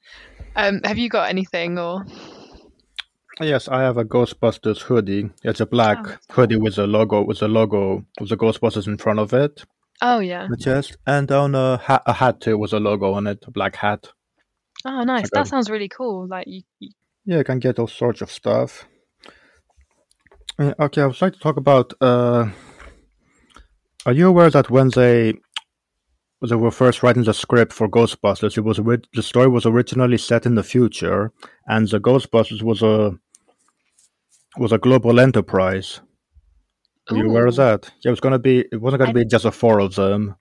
[0.56, 2.04] Um, have you got anything or?
[3.42, 5.30] Yes, I have a Ghostbusters hoodie.
[5.44, 8.98] It's a black Oh, hoodie with a logo, with a logo with the Ghostbusters in
[8.98, 9.64] front of it,
[10.02, 10.48] Oh yeah.
[10.50, 13.52] the chest, and on a hat, a hat too with a logo on it, a
[13.52, 14.08] black hat.
[14.86, 15.30] Oh nice.
[15.34, 16.28] That sounds really cool.
[16.28, 16.90] Like you, you
[17.26, 18.86] Yeah, you can get all sorts of stuff.
[20.60, 21.94] Uh, Okay, I would like to talk about.
[22.02, 22.50] Uh,
[24.06, 25.34] are you aware that when they
[26.48, 28.78] they were first writing the script for Ghostbusters, it was
[29.14, 31.32] the story was originally set in the future,
[31.68, 33.18] and the Ghostbusters was a
[34.58, 36.02] was a global enterprise.
[37.10, 37.92] Are you aware of that?
[38.04, 38.60] Yeah, it was gonna be.
[38.72, 40.36] It wasn't gonna I- be just a four of them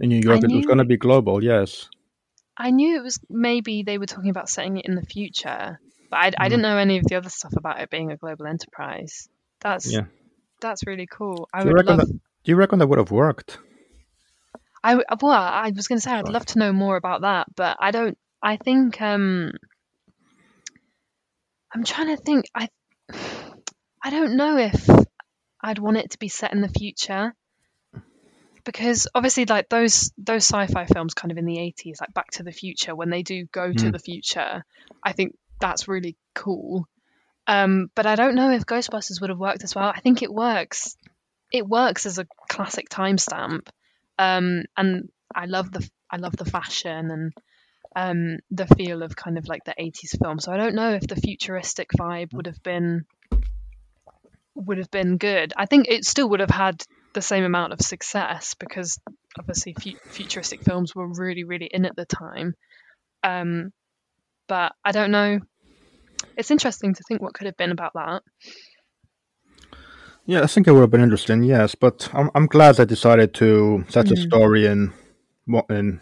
[0.00, 0.42] in New York.
[0.42, 1.44] It was gonna be global.
[1.44, 1.88] Yes.
[2.62, 6.16] I knew it was maybe they were talking about setting it in the future, but
[6.16, 9.28] I, I didn't know any of the other stuff about it being a global enterprise.
[9.60, 10.04] That's Yeah.
[10.60, 11.48] that's really cool.
[11.52, 12.06] I Do you would reckon love.
[12.06, 12.20] that?
[12.44, 13.58] Do you reckon that would have worked?
[14.84, 17.48] I w- well, I was going to say I'd love to know more about that,
[17.56, 18.16] but I don't.
[18.40, 19.50] I think um,
[21.74, 22.44] I'm trying to think.
[22.54, 22.68] I
[24.04, 24.88] I don't know if
[25.60, 27.34] I'd want it to be set in the future
[28.64, 32.42] because obviously, like those those sci-fi films, kind of in the 80s, like Back to
[32.42, 33.92] the Future, when they do go to Mm.
[33.92, 34.64] the future,
[35.02, 36.86] I think that's really cool.
[37.46, 39.92] Um, but I don't know if Ghostbusters would have worked as well.
[39.94, 40.96] I think it works.
[41.52, 43.68] It works as a classic timestamp
[44.18, 47.32] um, and I love the I love the fashion and
[47.96, 50.38] um, the feel of kind of like the 80s film.
[50.38, 53.04] So I don't know if the futuristic vibe would have been
[54.54, 55.52] would have been good.
[55.56, 56.84] I think it still would have had
[57.14, 58.98] the same amount of success because
[59.38, 62.54] obviously fu- futuristic films were really really in at the time.
[63.22, 63.72] Um,
[64.48, 65.40] but I don't know.
[66.36, 68.22] It's interesting to think what could have been about that.
[70.24, 71.42] Yeah, I think it would have been interesting.
[71.42, 74.26] Yes, but I'm I'm glad they decided to set the Mm.
[74.26, 74.92] story in
[75.46, 76.00] what in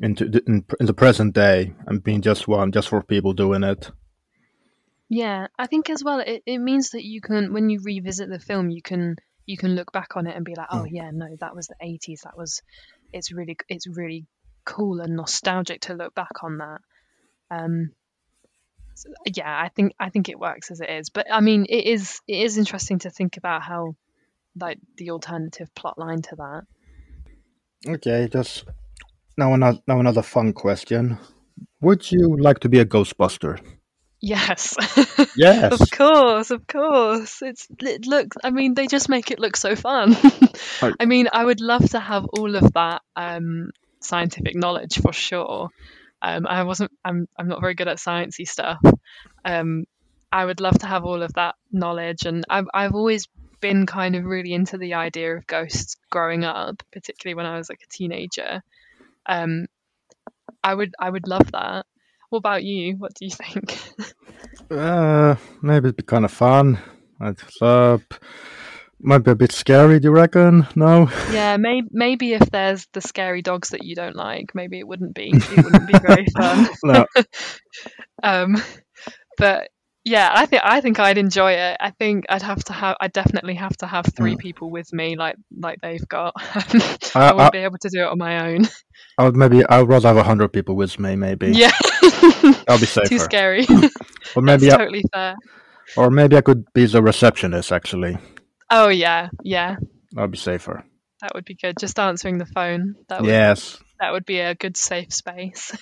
[0.00, 3.62] into the, in, in the present day and being just one, just for people doing
[3.62, 3.90] it.
[5.08, 8.40] Yeah, I think as well it, it means that you can when you revisit the
[8.40, 9.16] film you can
[9.46, 11.76] you can look back on it and be like, oh yeah, no, that was the
[11.82, 12.22] 80s.
[12.22, 12.62] That was
[13.12, 14.26] it's really it's really
[14.64, 16.80] cool and nostalgic to look back on that.
[17.50, 17.90] Um
[18.94, 21.10] so, yeah, I think I think it works as it is.
[21.10, 23.96] But I mean, it is it is interesting to think about how
[24.58, 26.62] like the alternative plot line to that.
[27.86, 28.64] Okay, just
[29.36, 31.18] now another now another fun question.
[31.80, 33.60] Would you like to be a Ghostbuster?
[34.24, 34.74] Yes.
[35.36, 35.80] Yes.
[35.80, 37.42] of course, of course.
[37.42, 40.16] It's it looks I mean they just make it look so fun.
[40.82, 40.94] Right.
[40.98, 43.70] I mean, I would love to have all of that um
[44.00, 45.68] scientific knowledge for sure.
[46.22, 48.80] Um I wasn't I'm I'm not very good at sciencey stuff.
[49.44, 49.84] Um
[50.32, 53.28] I would love to have all of that knowledge and I've I've always
[53.60, 57.68] been kind of really into the idea of ghosts growing up, particularly when I was
[57.68, 58.62] like a teenager.
[59.26, 59.66] Um
[60.62, 61.84] I would I would love that.
[62.34, 62.96] What about you?
[62.96, 63.78] What do you think?
[64.68, 66.80] Uh, maybe it'd be kind of fun.
[67.20, 67.98] It's uh,
[68.98, 70.00] might be a bit scary.
[70.00, 70.66] Do you reckon?
[70.74, 71.08] No.
[71.30, 75.14] Yeah, may- maybe if there's the scary dogs that you don't like, maybe it wouldn't
[75.14, 76.68] be it wouldn't be very fun.
[76.82, 77.06] No.
[78.24, 78.56] um,
[79.38, 79.68] but
[80.04, 81.76] yeah, I think I think I'd enjoy it.
[81.78, 84.38] I think I'd have to have I definitely have to have three Mm.
[84.40, 86.34] people with me, like like they've got.
[86.38, 88.66] I- I wouldn't I- be able to do it on my own.
[89.18, 89.64] I would maybe.
[89.66, 91.14] I would rather have a hundred people with me.
[91.14, 91.52] Maybe.
[91.52, 91.70] Yeah,
[92.68, 93.08] I'll be safer.
[93.08, 93.66] too scary.
[94.36, 94.64] Or maybe.
[94.66, 95.34] That's I, totally fair.
[95.96, 97.70] or maybe I could be the receptionist.
[97.72, 98.16] Actually,
[98.70, 99.76] Oh yeah, yeah,
[100.16, 100.84] I'll be safer.
[101.20, 101.76] that would be good.
[101.78, 102.94] Just answering the phone.
[103.08, 103.78] That would Yes.
[104.00, 105.72] that would be a good safe space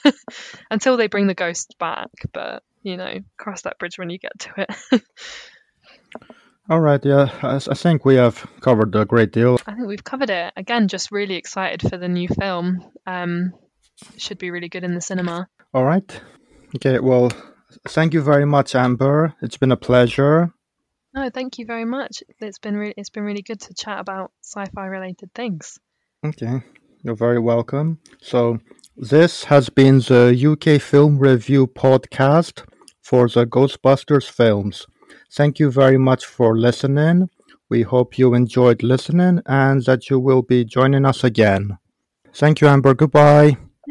[0.71, 2.11] until they bring the ghost back.
[2.33, 4.51] But you know, cross that bridge when you get to
[4.93, 5.03] it.
[6.71, 7.05] All right.
[7.05, 7.31] Yeah.
[7.43, 9.59] I, I think we have covered a great deal.
[9.67, 10.53] I think we've covered it.
[10.57, 12.85] Again, just really excited for the new film.
[13.07, 13.53] Um,
[14.17, 15.49] should be really good in the cinema.
[15.75, 16.21] All right.
[16.77, 16.99] Okay.
[17.01, 17.31] Well,
[17.89, 19.35] thank you very much, Amber.
[19.43, 20.53] It's been a pleasure.
[21.15, 22.23] No, thank you very much.
[22.41, 25.79] It's been really it's been really good to chat about sci-fi related things.
[26.25, 26.63] Okay.
[27.03, 27.99] You're very welcome.
[28.21, 28.61] So,
[28.97, 32.65] this has been the UK Film Review podcast
[33.03, 34.87] for the Ghostbusters films.
[35.33, 37.29] Thank you very much for listening.
[37.69, 41.79] We hope you enjoyed listening and that you will be joining us again.
[42.33, 42.95] Thank you, Amber.
[42.95, 43.57] Goodbye.